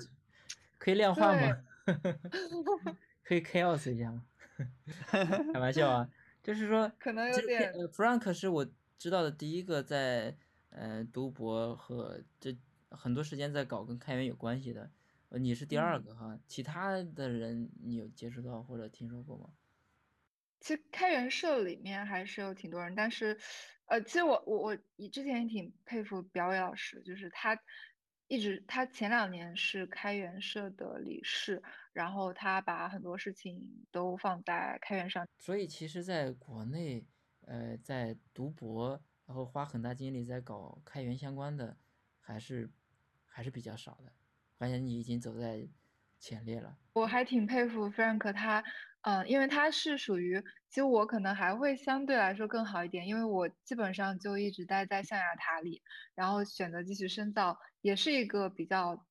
[0.78, 1.64] 可以量化吗？
[3.22, 4.24] 可以 chaos 一下吗？
[5.52, 6.08] 开玩笑啊，
[6.42, 7.72] 就是说，可能有点。
[7.88, 8.66] Frank 是我
[8.98, 10.36] 知道的第一个在
[10.70, 12.56] 呃读博和这
[12.90, 14.90] 很多时间在搞跟开源有关系的，
[15.30, 19.50] 你是第二个哈，其他的人你有接触到或者听说过吗？
[20.60, 23.38] 其实开源社里面还是有挺多人，但是，
[23.86, 24.76] 呃，其实我我我
[25.12, 27.56] 之前也挺佩服表伟老师，就是他
[28.28, 31.62] 一直他前两年是开源社的理事，
[31.92, 33.60] 然后他把很多事情
[33.90, 35.26] 都放在开源上。
[35.38, 37.04] 所以其实在国内，
[37.46, 41.76] 呃，在读博然后花很大精力在搞开源相关的，
[42.20, 42.70] 还是
[43.24, 44.12] 还是比较少的。
[44.56, 45.66] 发现你已经走在
[46.18, 46.78] 前列了。
[46.92, 48.62] 我还挺佩服 Frank 他。
[49.08, 50.38] 嗯，因为他是属于，
[50.68, 55.80] 其实我可能还会相对来说更好一点，因为我基本上就一直待在象牙塔里，
[56.14, 59.06] 然后选择继续深造，也是一个比较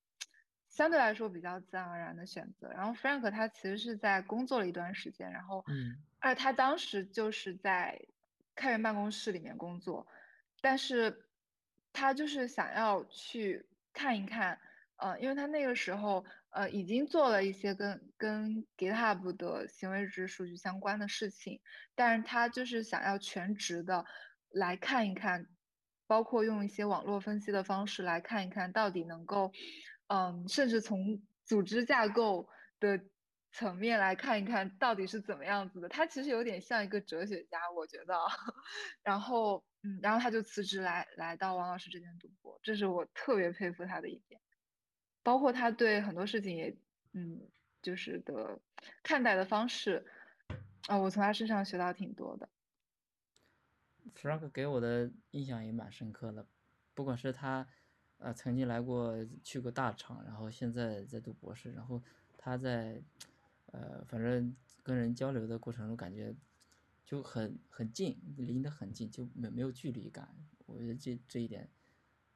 [0.69, 2.69] 相对来说比较自然而然的选择。
[2.69, 7.99] 然后 Frank 他其实是在工作了一段时间，然后，嗯，而他当时就是在
[8.53, 10.05] 开源办公室里面工作，
[10.61, 11.25] 但是
[11.91, 14.59] 他就是想要去看一看，
[14.97, 16.23] 呃，因为他那个时候。
[16.51, 21.59] 呃，已经做了一些跟跟 GitHub 的行为值数据相关的事情，
[21.95, 24.05] 但是他就是想要全职的
[24.49, 25.45] 来看一看，
[26.07, 29.51] 包括用一些网络分析的方式来看一看到底能够，
[30.07, 32.47] 嗯，甚至从组织架构
[32.79, 32.99] 的
[33.51, 35.89] 层面来看一看到底是怎么样子的。
[35.89, 38.15] 他其实有点像一个哲学家，我觉得。
[39.03, 44.39] 然后，嗯，然后他就辞职来来到王老师这边读博，这是我特别佩服他的一点。
[45.28, 46.73] 包括他对很多事情也，
[47.11, 47.41] 嗯，
[47.82, 48.57] 就是的
[49.03, 50.05] 看待的方式，
[50.88, 52.47] 啊，我从他身上学到挺多的。
[54.15, 56.47] Frank 给我的印象也蛮深刻的，
[56.93, 57.67] 不管是他，
[58.19, 62.01] 呃，曾经来过去过大厂，然后现在在读博士，然后
[62.38, 63.01] 他在，
[63.73, 66.34] 呃，反正跟人交流的过程中，感觉
[67.05, 70.34] 就很很近，离得很近，就没没有距离感。
[70.67, 71.69] 我觉得这这一点，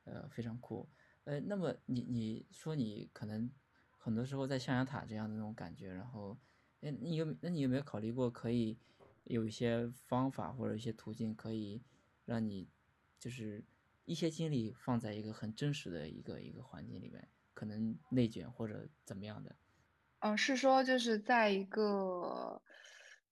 [0.04, 0.90] 呃，非常酷。
[1.26, 3.50] 呃，那么你你说你可能
[3.98, 6.38] 很多时候在象牙塔这样的那种感觉，然后，
[6.82, 8.78] 哎，你有那你有没有考虑过可以
[9.26, 11.84] 有一些方法或者一些途径，可以
[12.26, 12.68] 让你
[13.20, 13.64] 就是
[14.06, 19.56] 一些精力放在一个很真实的一个一个环境里面，可能内卷或者怎么样的？
[20.20, 22.60] 嗯，是说就是在一个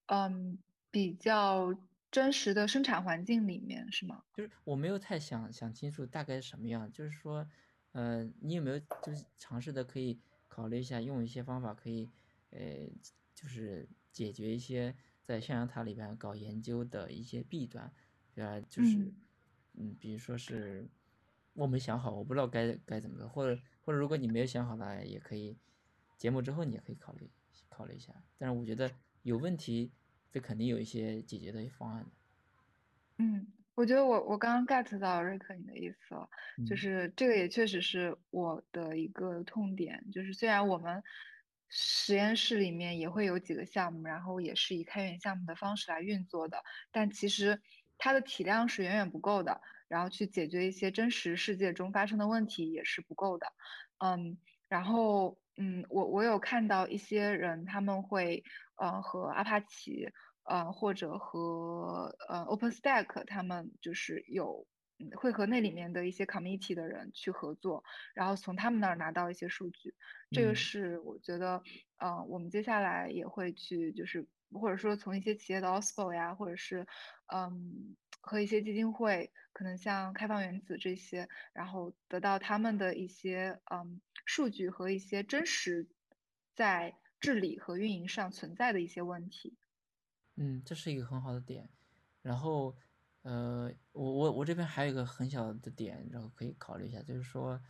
[0.05, 0.59] 嗯
[0.91, 1.75] 比较
[2.11, 4.23] 真实的生产环境里面是吗？
[4.35, 7.47] 就是我没有太想想清楚大概什么样，就是说。
[7.91, 12.11] 呃，你有没有就是尝试的可以考虑一下，用一些方法可以，
[12.51, 12.59] 呃，
[13.33, 17.93] 就是解决一些在象牙塔里边搞研究的一些弊端，
[18.33, 18.61] 比如？
[18.69, 19.13] 就是，
[19.73, 20.91] 嗯，比如说是
[21.53, 25.59] 我没想好，我不知道该该怎么做，或者或者如果你没有想好的，也可以
[26.17, 27.31] 节目之后你也可以考虑
[27.69, 28.23] 考虑一下。
[28.37, 29.93] 但是我觉得有问题，
[30.31, 32.11] 这肯定有一些解决的方案的。
[33.19, 33.58] 嗯。
[33.79, 36.27] 我觉得我我刚刚 get 到瑞克你的意思了，
[36.65, 41.01] 就嗯是这个也确实是我的一个痛点，就是虽然我们
[41.69, 46.61] 实验室里面也会有几个项目，然后也是以开源项目的方式来运作的，
[46.91, 47.57] 但其实
[47.97, 53.47] 它的体量是远远不够的，然后去解决一些真实世界中发生的问题也是不够的，
[53.99, 58.43] 嗯，然后嗯，我我有看到一些人他们会
[58.75, 60.05] 呃和阿帕奇。
[60.49, 64.67] 呃，或者和呃 OpenStack 他们就是有
[64.99, 67.83] 嗯会和那里面的一些 committee 的人去合作，
[68.15, 69.93] 然后从他们那儿拿到一些数据。
[70.31, 71.61] 这个嗯是我觉得，
[71.97, 76.85] 呃，我们接下来也会去就是或者说从一些企业的 OSPO 呀，或者是
[77.33, 85.87] 嗯和一些基金会，可能像开放原子这些，然后得到他们的一些嗯数据和一些真实
[86.55, 89.57] 在治理和运营上存在的一些问题。
[90.41, 91.69] 嗯，这是一个很好的点。
[92.21, 92.73] 然后，
[93.23, 97.61] 呃，我我我这边还有一个很小的点，然后可以考虑一下，就是说，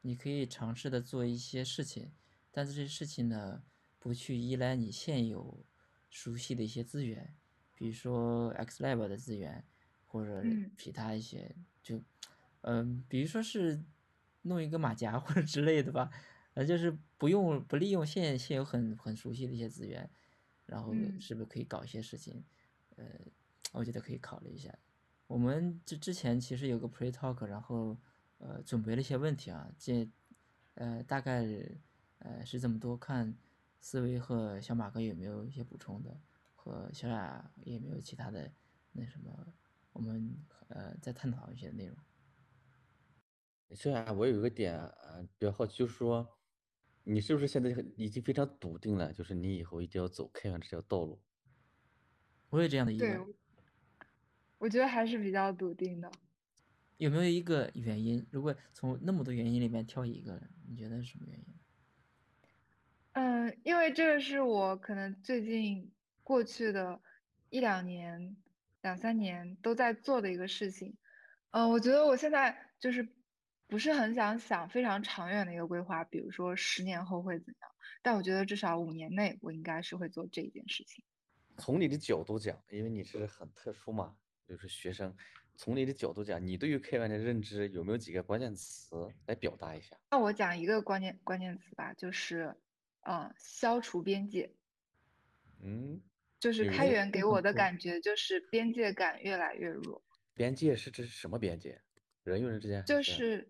[0.00, 2.10] 你可以尝试的做一些事情，
[2.50, 3.62] 但是这些事情呢，
[4.00, 5.64] 不去依赖你现有
[6.10, 7.36] 熟悉的一些资源，
[7.74, 9.64] 比如说 XLab 的资源，
[10.04, 11.54] 或者嗯其他一些，
[11.84, 12.02] 就，
[12.62, 13.84] 嗯、比如说是
[14.42, 16.10] 弄一个马甲或者之类的吧，
[16.54, 20.10] 呃，就是不用不利用现现有很很熟悉的一些资源。
[20.68, 22.44] 然后嗯是不是可以搞一些事情？
[22.96, 23.04] 呃，
[23.72, 24.72] 我觉得可以考虑一下。
[25.26, 27.96] 我们之之前其实有个 pre talk，然后
[28.38, 30.08] 呃准备了一些问题啊，这
[30.74, 31.44] 呃大概
[32.18, 33.36] 呃是这么多，看
[33.80, 36.20] 思维和小马哥有没有一些补充的，
[36.54, 38.50] 和小雅有没有其他的
[38.92, 39.52] 那什么，
[39.92, 40.36] 我们
[40.68, 41.96] 呃再探讨一些内容。
[43.74, 46.37] 虽然，我有一个点啊比较好奇，就是说，
[47.10, 51.18] 你是不是现在很已经非常笃定了，就是你以后一定要走开源这条道路？
[52.50, 53.34] 我有这样的疑对，问，我
[54.58, 56.12] 我觉得还是比较笃定的。
[56.98, 58.26] 有没有一个原因？
[58.30, 60.38] 如果从那么多原因里面挑一个，
[60.68, 61.46] 你觉得是什么原因？
[63.12, 65.90] 嗯，因为这个是我可能最近
[66.22, 67.00] 过去的
[67.48, 68.36] 一两年、
[68.82, 70.94] 两三年都在做的一个事情。
[71.52, 73.08] 嗯，我觉得我现在就是
[73.68, 77.70] 不是很想想非常长远的一个规划，比如说十年后会怎样，
[78.02, 81.04] 但我觉得至少五年内我应该是会做这一件事情。
[81.58, 84.16] 从你的角度讲，因为你是很特殊嘛，
[84.46, 85.14] 就是学生，
[85.54, 89.96] 从你的角度讲，你对于开源的认知有没有几个关键词来表达一下？
[90.10, 92.54] 那我讲一个关键关键词吧，就是
[93.02, 94.50] 呃，消除边界。
[95.60, 96.00] 嗯，
[96.40, 100.02] 就是有开源给我的感觉就是边界感越来越弱。
[100.32, 101.80] 边界是指什么边界？
[102.22, 103.48] 人与人之间还就是是，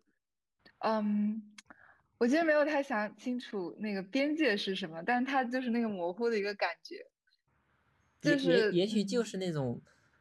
[0.81, 1.55] 嗯，
[2.19, 6.97] 我其实没有太想清楚那个边界是什么，但它就是那个模糊的一个感觉，
[8.23, 9.81] 就也是也也许就嗯是那种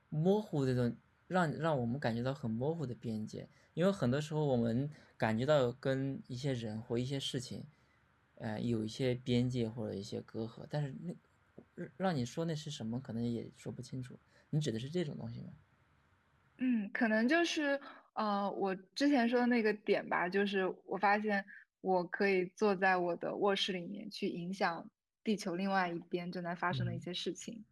[0.10, 0.97] 模糊的这种，
[1.28, 7.68] 让让我们感觉到很模糊的边界，因为很多时候我们感觉到跟一些人或一些事情，
[8.36, 11.16] 呃，有一些边界或者一些隔阂，但是那
[11.76, 14.20] 让让你说那是什么，可能也说不清楚。
[14.51, 15.53] 你指的是这种东西吗？
[16.60, 17.80] 嗯，可能就是
[18.18, 21.45] 呃，我之前说的那个点吧，就是我发现
[21.82, 24.89] 我可以坐在我的卧室里面去影响
[25.24, 27.63] 地球另外一边正在发生的一嗯些事情。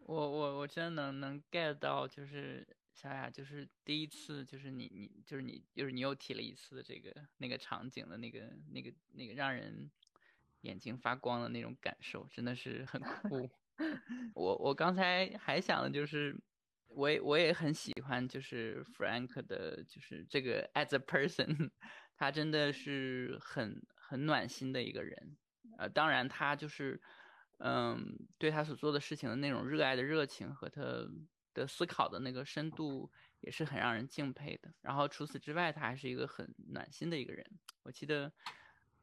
[0.00, 8.40] 我我我真的能能 get 到，就是小雅，就是第一次，就是你你就是你就是你又提了一次这个那个场景的那个
[8.70, 9.90] 那个那个让人
[10.60, 13.50] 眼睛发光的那种感受，真的是很酷。
[14.34, 16.36] 我我刚才还想的就是，
[16.88, 21.70] 我也我也很喜欢，就是 Frank 的，就是这个 as a person，
[22.16, 25.36] 他真的是很很暖心的一个人。
[25.78, 27.00] 呃，当然他就是，
[27.58, 30.82] 嗯，对他所做的事情的那种热爱的热情和他
[31.54, 33.10] 的思考的那个深度，
[33.40, 34.72] 也是很让人敬佩的。
[34.80, 37.44] 然后除此之外，他还是一个很暖心的一个人。
[37.84, 38.32] 我记得，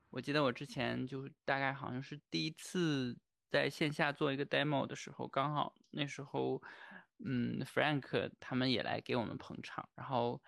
[0.09, 3.17] 我记得我之前就大概好像是第一次
[3.55, 6.61] 在线下做一个 demo 的时候，刚好那时候，
[7.23, 10.43] 嗯，Frank 他们也来给我们捧场，然后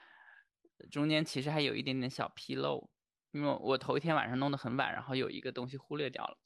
[0.92, 2.90] 中间其实还有一点点小纰漏，
[3.32, 6.38] 因为我头一天晚上弄得很晚，然后有一个东西忽略掉了，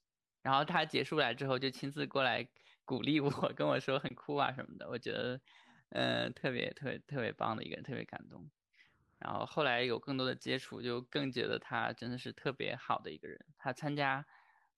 [0.43, 2.47] 然后他结束来之后就亲自过来
[2.85, 5.41] 鼓励我， 跟我说很酷啊什么的，我觉得，
[5.89, 8.51] 呃，特别特别特别棒的一个人，特别感动。
[9.17, 13.47] 然后后来有更多的接触，就更觉得他真的是特别好的一个人。
[13.57, 14.27] 他参加，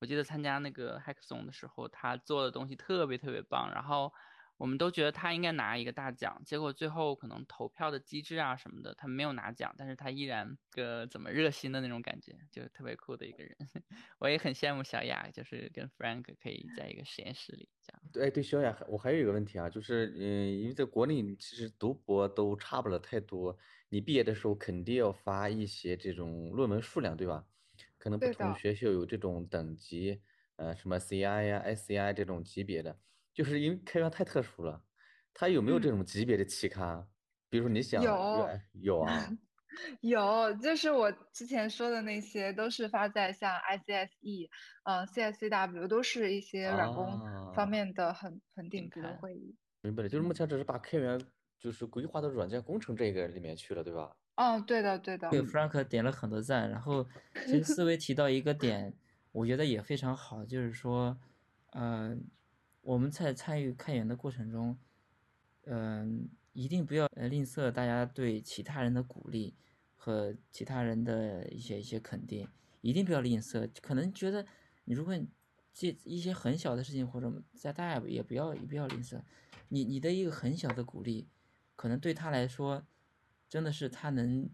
[0.03, 3.71] 我记得参加那个 Hackathon 的时候，他做的东西特别特别棒。
[3.73, 4.11] 然后
[4.57, 13.55] 我们都觉得他应该拿一个大奖，结果最后可能投票的机制啊什么的，他没有拿奖，但是他依然个怎么热心的那种感觉，就特别酷的一个人。
[14.19, 18.01] 我也很羡慕小雅，就是跟 Frank 可以在一个实验室里这样。
[18.11, 27.45] 对，对，小雅，我还有一个问题啊，就是嗯，因为在国内其实读博都差不了太多，你毕业的时候肯定要发一些这种论文数量，对吧？
[28.03, 30.21] 可能不同学校有这种等级，
[30.57, 32.99] 呃，什么 CI 呀、SCI 这种级别的，
[33.33, 34.83] 就是因为开源太特殊了，
[35.33, 37.07] 它有没有这嗯种级别的期刊？
[37.49, 39.31] 比如说你想有哎有啊，
[40.01, 44.49] 有，就是我之前说的那些，都是发在像 ICSE、
[44.83, 49.55] 呃 CSCW，都是一些软工啊方面的很很顶顶级的会议。
[49.81, 51.17] 明白了，就是目嗯前只是把开源
[51.57, 54.13] 就是规划到软件工程这个里面去了，对吧？
[54.35, 55.29] 哦，对的，对的。
[55.29, 57.07] 对，Frank 点了很多赞，然后
[57.45, 58.91] 其实思维提到一个点，
[59.31, 61.15] 我觉得也非常好，就是说，
[61.69, 62.17] 呃，
[62.81, 64.75] 我们在参与开源的过程中，
[65.65, 69.53] 嗯、一定不要吝啬大家对其他人的鼓励
[69.95, 72.47] 和其他人的一些一些肯定，
[72.81, 73.69] 一定不要吝啬。
[73.83, 74.43] 可能觉得
[74.85, 75.15] 你如果
[75.71, 79.21] 这一些很小的事情或者在大也不要也不要吝啬，
[79.67, 81.27] 你你的一个很小的鼓励，
[81.75, 82.83] 可能对他来说。
[83.53, 84.49] 真的是他能，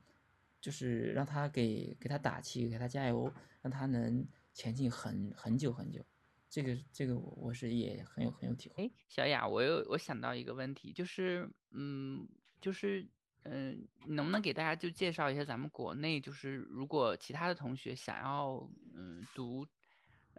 [0.59, 6.05] 就是让他给给他打气，给他加油，让他能前进很很久很久。
[6.49, 8.83] 这个这个我我是也很有很有体会。
[8.83, 12.27] 哎，小雅，我有我想到一个问题，就是嗯，
[12.59, 13.07] 就是
[13.43, 19.65] 嗯，能不能给大家就介绍一下咱们国内，就是如果其他的同学想要嗯读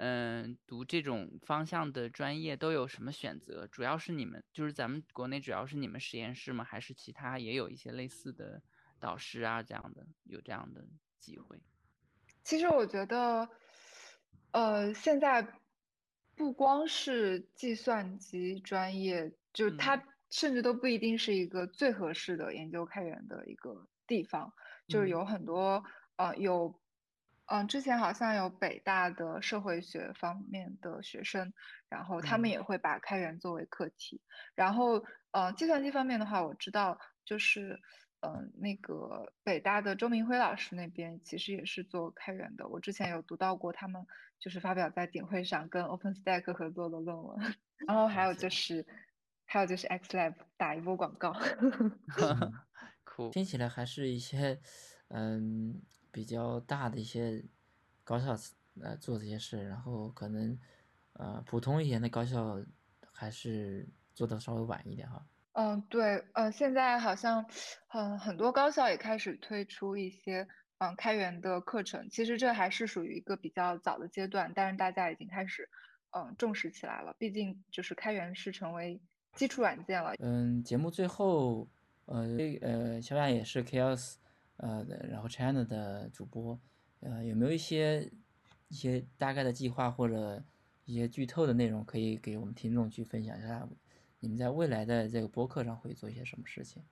[0.02, 3.66] 嗯读这种方向的专业都有什么选择？
[3.66, 6.64] 主要是你们就是咱们国内主要是你们实验室吗？
[6.64, 8.62] 还是其他也有一些类似的
[8.98, 10.88] 导师啊这样的有这样的
[11.18, 11.60] 机会？
[12.42, 13.46] 其实我觉得，
[14.52, 15.46] 呃，现在
[16.34, 24.54] 不光是计算机专业，就它嗯甚至都不一定是一个最合适的研究开源的一个地方，
[24.88, 25.84] 就是嗯有很多
[26.16, 26.79] 呃有，
[27.50, 31.52] 嗯、之前好像有北大的社会学方面的学生，
[31.88, 32.52] 然后他们嗯。
[32.52, 34.20] 也会把开源作为课题，
[34.54, 37.80] 然后呃计算机方面的话，我知道就是。
[38.22, 44.06] 嗯，那个北大的周明辉老师那边其实也是做开源的，我之前有读到过他们
[44.38, 47.38] 就是发表在顶会上跟 OpenStack 合作的论文，
[47.88, 48.86] 然后还有就是
[49.46, 51.32] 还有就是 XLab 打一波广告，
[53.04, 54.60] 酷 听起来还是一些
[55.08, 55.80] 嗯
[56.12, 57.42] 比较大的一些
[58.04, 58.36] 高校
[58.80, 60.58] 呃做这些事，然后可能
[61.14, 62.60] 呃普通一点的高校
[63.12, 65.24] 还是做的稍微晚一点哈。
[65.52, 67.44] 嗯，对，呃，现在好像，
[67.88, 70.46] 很很多高校也开始推出一些
[70.78, 72.08] 嗯开源的课程。
[72.08, 75.68] 其实这还是属于一个比较早的阶段，但是大家已经开始
[76.10, 77.14] 嗯重视起来了。
[77.18, 79.00] 毕竟就是开源是成为
[79.34, 80.14] 基础软件了。
[80.20, 81.68] 嗯，节目最后，
[82.06, 82.24] 呃
[82.62, 84.14] 呃，小雅也是 Chaos，
[84.60, 86.58] 呃，然后 China 的主播，
[87.00, 88.10] 呃，有没有一些
[88.68, 90.42] 一些大概的计划或者
[90.84, 93.68] 一些剧透的内容可以给我们听众去分享一下？
[94.20, 96.84] 你们在未来的这个播客上会做一些什么事情？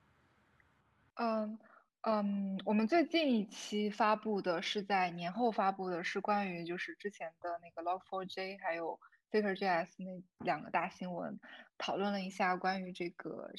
[1.13, 1.59] 嗯
[2.01, 8.99] 嗯，我们最近一期发布的是在年后发布的，是关于就是之前的那个 Log4j 还有
[9.29, 11.39] Flickr.js 那两个大新闻，
[11.77, 13.51] 讨论了一下关于这个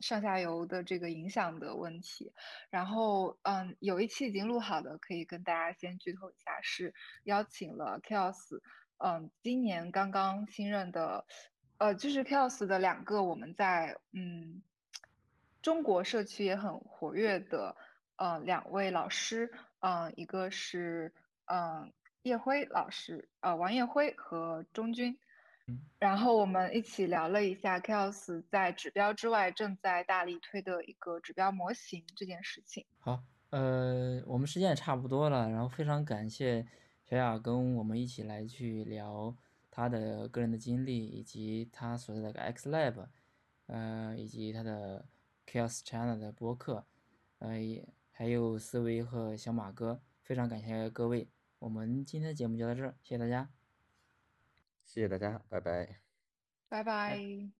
[0.00, 2.32] 上下游的这个影响的问题。
[2.70, 8.60] 然后嗯，有一期已经录好的，可以跟大家先剧透一下，是邀请了 Chaos，
[8.98, 11.26] 嗯，今年刚刚新任的，
[11.78, 14.62] 呃，就是 Chaos 的两个我们在嗯。
[15.62, 17.74] 中国社区也很活跃的，
[18.16, 21.14] 呃，两位老师，嗯、一个是
[21.46, 25.18] 嗯、叶辉老师，呃，王叶辉和钟军，
[25.98, 32.84] 然后我们一起聊了一下 Chaos 在指标之外正在大力推的一个指标模型这件事情。
[32.98, 36.66] 好，呃，我们时间也差不多了，然后非常感谢
[37.04, 39.34] 小雅跟我们一起来去聊
[39.70, 43.06] 她的个人的经历，以及她所在的 X Lab，
[43.66, 45.06] 呃，以及她的
[45.46, 46.84] Chaos China 的播客，
[47.38, 53.48] 呃，也还有思维和小马哥，非常感谢各位，我们今天的节目就到这儿，谢谢大家。
[54.84, 56.00] 谢谢大家，拜拜。
[56.68, 57.50] 拜拜。